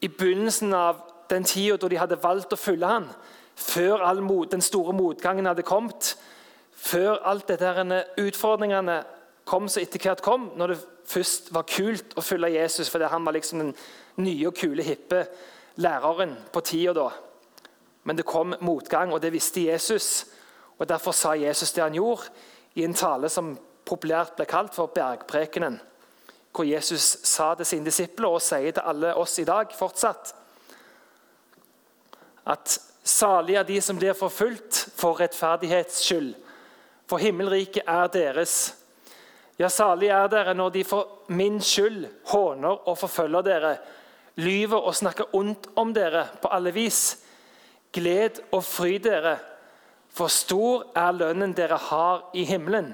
i 0.00 0.08
begynnelsen 0.08 0.72
av 0.74 1.02
den 1.30 1.44
tida 1.44 1.76
da 1.76 1.88
de 1.88 2.00
hadde 2.00 2.20
valgt 2.22 2.54
å 2.56 2.58
følge 2.58 2.88
ham, 2.88 3.10
før 3.60 4.00
all 4.08 4.22
den 4.48 4.64
store 4.64 4.94
motgangen 4.96 5.46
hadde 5.46 5.66
kommet, 5.68 6.14
før 6.72 7.20
alt 7.28 7.48
dette 7.48 8.04
utfordringene 8.18 9.02
kom 9.44 9.68
så 9.68 9.82
etter 9.82 10.00
hvert 10.00 10.22
kom, 10.24 10.50
når 10.56 10.72
det 10.72 10.80
først 11.10 11.52
var 11.52 11.68
kult 11.68 12.16
å 12.16 12.24
følge 12.24 12.54
Jesus 12.54 12.88
fordi 12.88 13.10
han 13.10 13.24
var 13.26 13.36
liksom 13.36 13.64
den 13.64 13.72
nye 14.24 14.48
og 14.48 14.56
kule, 14.56 14.84
hippe 14.86 15.26
læreren 15.76 16.36
på 16.52 16.62
tida 16.64 16.94
da. 16.96 17.08
Men 18.08 18.16
det 18.16 18.28
kom 18.28 18.54
motgang, 18.64 19.12
og 19.12 19.20
det 19.20 19.32
visste 19.34 19.66
Jesus. 19.66 20.24
Og 20.80 20.88
Derfor 20.88 21.12
sa 21.12 21.34
Jesus 21.36 21.72
det 21.76 21.84
han 21.84 21.94
gjorde, 21.94 22.32
i 22.74 22.84
en 22.86 22.94
tale 22.94 23.28
som 23.28 23.52
populært 23.84 24.36
ble 24.38 24.46
kalt 24.48 24.74
for 24.74 24.92
bergprekenen. 24.94 25.80
Hvor 26.54 26.66
Jesus 26.66 27.18
sa 27.26 27.52
til 27.54 27.66
sine 27.66 27.86
disipler, 27.86 28.30
og 28.30 28.42
sier 28.42 28.72
til 28.72 28.86
alle 28.86 29.12
oss 29.18 29.38
i 29.38 29.46
dag 29.46 29.70
fortsatt, 29.76 30.34
at 32.50 32.78
salige 33.04 33.58
er 33.60 33.66
de 33.68 33.80
som 33.84 33.98
blir 33.98 34.16
forfulgt 34.16 34.86
for 34.96 35.20
rettferdighets 35.20 36.00
skyld, 36.06 36.32
for 37.10 37.20
himmelriket 37.20 37.84
er 37.86 38.06
deres. 38.14 38.74
Ja, 39.58 39.68
salige 39.68 40.14
er 40.16 40.30
dere 40.32 40.54
når 40.54 40.70
de 40.74 40.84
for 40.86 41.26
min 41.28 41.60
skyld 41.60 42.06
håner 42.30 42.88
og 42.88 42.98
forfølger 42.98 43.44
dere, 43.44 43.74
lyver 44.40 44.78
og 44.78 44.96
snakker 44.96 45.34
ondt 45.36 45.68
om 45.76 45.92
dere 45.94 46.24
på 46.42 46.48
alle 46.48 46.72
vis. 46.72 47.18
Gled 47.92 48.40
og 48.54 48.64
fry 48.64 48.96
dere, 49.02 49.36
for 50.10 50.32
stor 50.32 50.88
er 50.98 51.14
lønnen 51.14 51.54
dere 51.56 51.78
har 51.78 52.24
i 52.34 52.44
himmelen. 52.44 52.92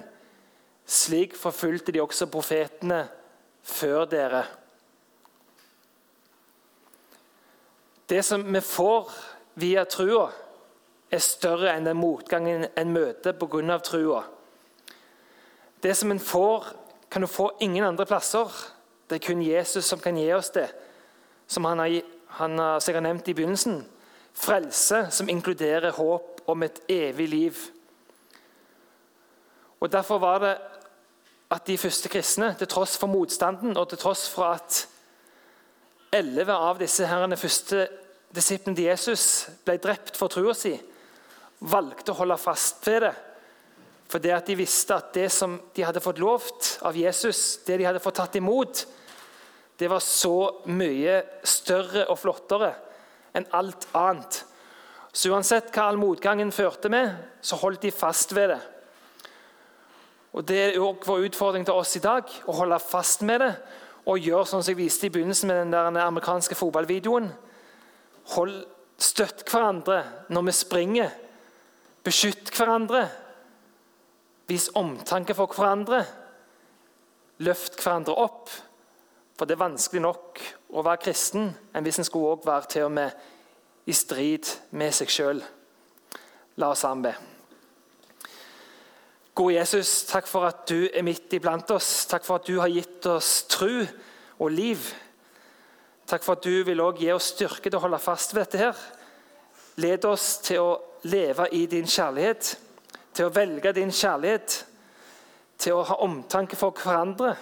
Slik 0.86 1.34
forfulgte 1.36 1.92
de 1.92 2.02
også 2.02 2.28
profetene 2.30 3.06
før 3.66 4.04
dere. 4.06 4.44
Det 8.06 8.22
som 8.24 8.44
vi 8.54 8.60
får 8.62 9.10
via 9.58 9.84
trua, 9.90 10.28
er 11.10 11.22
større 11.22 11.72
enn 11.72 11.86
den 11.86 11.98
motgangen 11.98 12.66
en 12.76 12.92
møter 12.92 13.32
pga. 13.32 13.78
trua. 13.78 14.22
Det 15.82 15.96
som 15.96 16.10
en 16.10 16.20
får, 16.20 16.66
kan 17.10 17.22
du 17.22 17.26
få 17.26 17.50
ingen 17.60 17.84
andre 17.84 18.06
plasser. 18.06 18.50
Det 19.08 19.16
er 19.16 19.26
kun 19.26 19.42
Jesus 19.42 19.84
som 19.84 19.98
kan 19.98 20.16
gi 20.16 20.32
oss 20.32 20.50
det, 20.50 20.68
som 21.46 21.64
han 21.64 21.78
har, 21.78 22.02
han 22.28 22.58
har 22.58 22.80
sikkert 22.80 23.02
nevnt 23.02 23.28
i 23.28 23.34
begynnelsen. 23.34 23.84
Frelse 24.34 25.06
som 25.10 25.28
inkluderer 25.28 25.92
håp 25.92 26.35
om 26.46 26.62
et 26.62 26.80
evig 26.88 27.28
liv. 27.28 27.60
Og 29.80 29.92
Derfor 29.92 30.18
var 30.18 30.38
det 30.38 30.54
at 31.50 31.66
de 31.66 31.78
første 31.78 32.08
kristne, 32.08 32.54
til 32.58 32.66
tross 32.66 32.96
for 32.98 33.06
motstanden 33.06 33.76
og 33.76 33.88
til 33.88 33.98
tross 33.98 34.26
for 34.30 34.56
at 34.56 34.80
elleve 36.14 36.52
av 36.52 36.80
disse 36.80 37.06
herrene 37.06 37.38
første 37.38 37.86
disiplene 38.34 38.76
til 38.76 38.88
Jesus 38.88 39.46
ble 39.64 39.76
drept 39.82 40.16
for 40.18 40.32
trua 40.32 40.54
si, 40.56 40.74
valgte 41.60 42.12
å 42.12 42.18
holde 42.18 42.38
fast 42.40 42.86
ved 42.86 43.06
det. 43.06 43.14
For 44.06 44.22
det 44.22 44.34
at 44.34 44.50
de 44.50 44.58
visste 44.58 44.94
at 44.94 45.12
det 45.14 45.28
som 45.34 45.56
de 45.74 45.84
hadde 45.86 46.02
fått 46.02 46.20
lovt 46.22 46.76
av 46.86 46.96
Jesus, 46.98 47.60
det 47.66 47.78
de 47.80 47.86
hadde 47.88 48.02
fått 48.02 48.18
tatt 48.20 48.38
imot, 48.38 48.84
det 49.76 49.88
var 49.90 50.00
så 50.00 50.62
mye 50.72 51.20
større 51.44 52.06
og 52.10 52.18
flottere 52.20 52.70
enn 53.36 53.48
alt 53.56 53.88
annet. 53.96 54.40
Så 55.16 55.32
uansett 55.32 55.70
hva 55.72 55.86
all 55.88 55.96
motgangen 55.96 56.50
førte 56.52 56.90
med, 56.92 57.14
så 57.40 57.56
holdt 57.56 57.86
de 57.86 57.92
fast 57.94 58.34
ved 58.36 58.50
det. 58.52 58.60
Og 60.36 60.44
Det 60.44 60.58
er 60.60 60.80
også 60.80 61.08
vår 61.08 61.28
utfordring 61.30 61.64
til 61.64 61.78
oss 61.78 61.96
i 61.96 62.04
dag, 62.04 62.28
å 62.44 62.52
holde 62.58 62.76
fast 62.84 63.22
med 63.24 63.40
det 63.40 63.52
og 64.06 64.20
gjøre 64.22 64.46
sånn 64.46 64.62
som 64.62 64.74
jeg 64.74 64.78
viste 64.78 65.08
i 65.08 65.10
begynnelsen 65.10 65.48
med 65.48 65.62
den 65.64 65.72
der 65.72 66.04
amerikanske 66.04 66.54
fotballvideoen. 66.54 67.30
Hold, 68.36 68.58
støtt 69.00 69.42
hverandre 69.48 70.02
når 70.28 70.44
vi 70.46 70.54
springer. 70.54 71.14
Beskytt 72.06 72.52
hverandre. 72.54 73.06
Vis 74.46 74.68
omtanke 74.78 75.34
for 75.34 75.50
hverandre. 75.50 76.04
Løft 77.42 77.80
hverandre 77.80 78.14
opp. 78.20 78.52
For 79.36 79.48
det 79.48 79.56
er 79.56 79.64
vanskelig 79.64 80.04
nok 80.04 80.44
å 80.76 80.84
være 80.86 81.02
kristen 81.08 81.50
enn 81.72 81.88
hvis 81.88 81.98
en 82.00 82.06
skulle 82.06 82.36
også 82.36 82.52
være 82.52 82.70
til 82.76 82.86
og 82.86 82.94
med 83.00 83.26
i 83.86 83.94
strid 83.94 84.50
med 84.74 84.94
seg 84.94 85.10
sjøl. 85.12 85.40
La 86.58 86.72
oss 86.72 86.82
sammen 86.82 87.06
be. 87.06 87.14
Gode 89.36 89.58
Jesus, 89.58 90.06
takk 90.08 90.28
for 90.30 90.48
at 90.48 90.64
du 90.70 90.86
er 90.88 91.04
midt 91.04 91.34
iblant 91.36 91.70
oss. 91.74 92.06
Takk 92.08 92.24
for 92.24 92.40
at 92.40 92.48
du 92.48 92.56
har 92.62 92.72
gitt 92.72 93.06
oss 93.10 93.42
tru 93.52 93.84
og 94.40 94.48
liv. 94.50 94.80
Takk 96.08 96.24
for 96.24 96.38
at 96.38 96.46
du 96.46 96.62
vil 96.64 96.80
også 96.80 97.02
gi 97.02 97.10
oss 97.12 97.32
styrke 97.34 97.68
til 97.68 97.76
å 97.76 97.82
holde 97.84 98.00
fast 98.00 98.32
ved 98.34 98.46
dette. 98.46 98.58
her. 98.58 98.76
Led 99.76 100.04
oss 100.08 100.38
til 100.40 100.62
å 100.62 100.70
leve 101.04 101.50
i 101.52 101.66
din 101.68 101.84
kjærlighet, 101.84 102.56
til 103.12 103.28
å 103.28 103.34
velge 103.34 103.74
din 103.76 103.92
kjærlighet, 103.92 104.64
til 105.58 105.76
å 105.76 105.84
ha 105.84 106.00
omtanke 106.00 106.56
for 106.56 106.72
hverandre, 106.72 107.34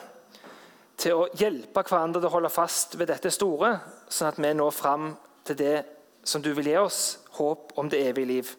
til 0.99 1.15
å 1.15 1.29
hjelpe 1.39 1.87
hverandre 1.87 2.21
til 2.21 2.29
å 2.29 2.35
holde 2.35 2.51
fast 2.51 2.99
ved 2.99 3.07
dette 3.07 3.31
store, 3.31 3.77
sånn 4.09 4.33
at 4.33 4.43
vi 4.43 4.51
når 4.55 4.75
fram 4.75 5.13
til 5.47 5.59
det 5.63 5.77
som 6.25 6.43
du 6.43 6.53
vil 6.57 6.73
gi 6.73 6.77
oss, 6.81 7.19
håp 7.37 7.73
om 7.77 7.91
det 7.91 8.03
evige 8.09 8.31
liv. 8.31 8.53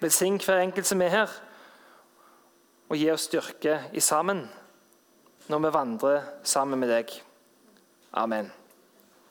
Velsign 0.00 0.40
hver 0.40 0.62
enkelt 0.64 0.88
som 0.88 1.02
er 1.02 1.14
her 1.14 1.34
og 2.90 2.98
gi 2.98 3.10
oss 3.12 3.28
styrke 3.28 3.76
i 3.94 4.02
sammen 4.02 4.46
når 5.50 5.66
vi 5.66 5.74
vandrer 5.74 6.32
sammen 6.46 6.80
med 6.80 6.90
deg. 6.90 7.12
Amen. 8.12 8.50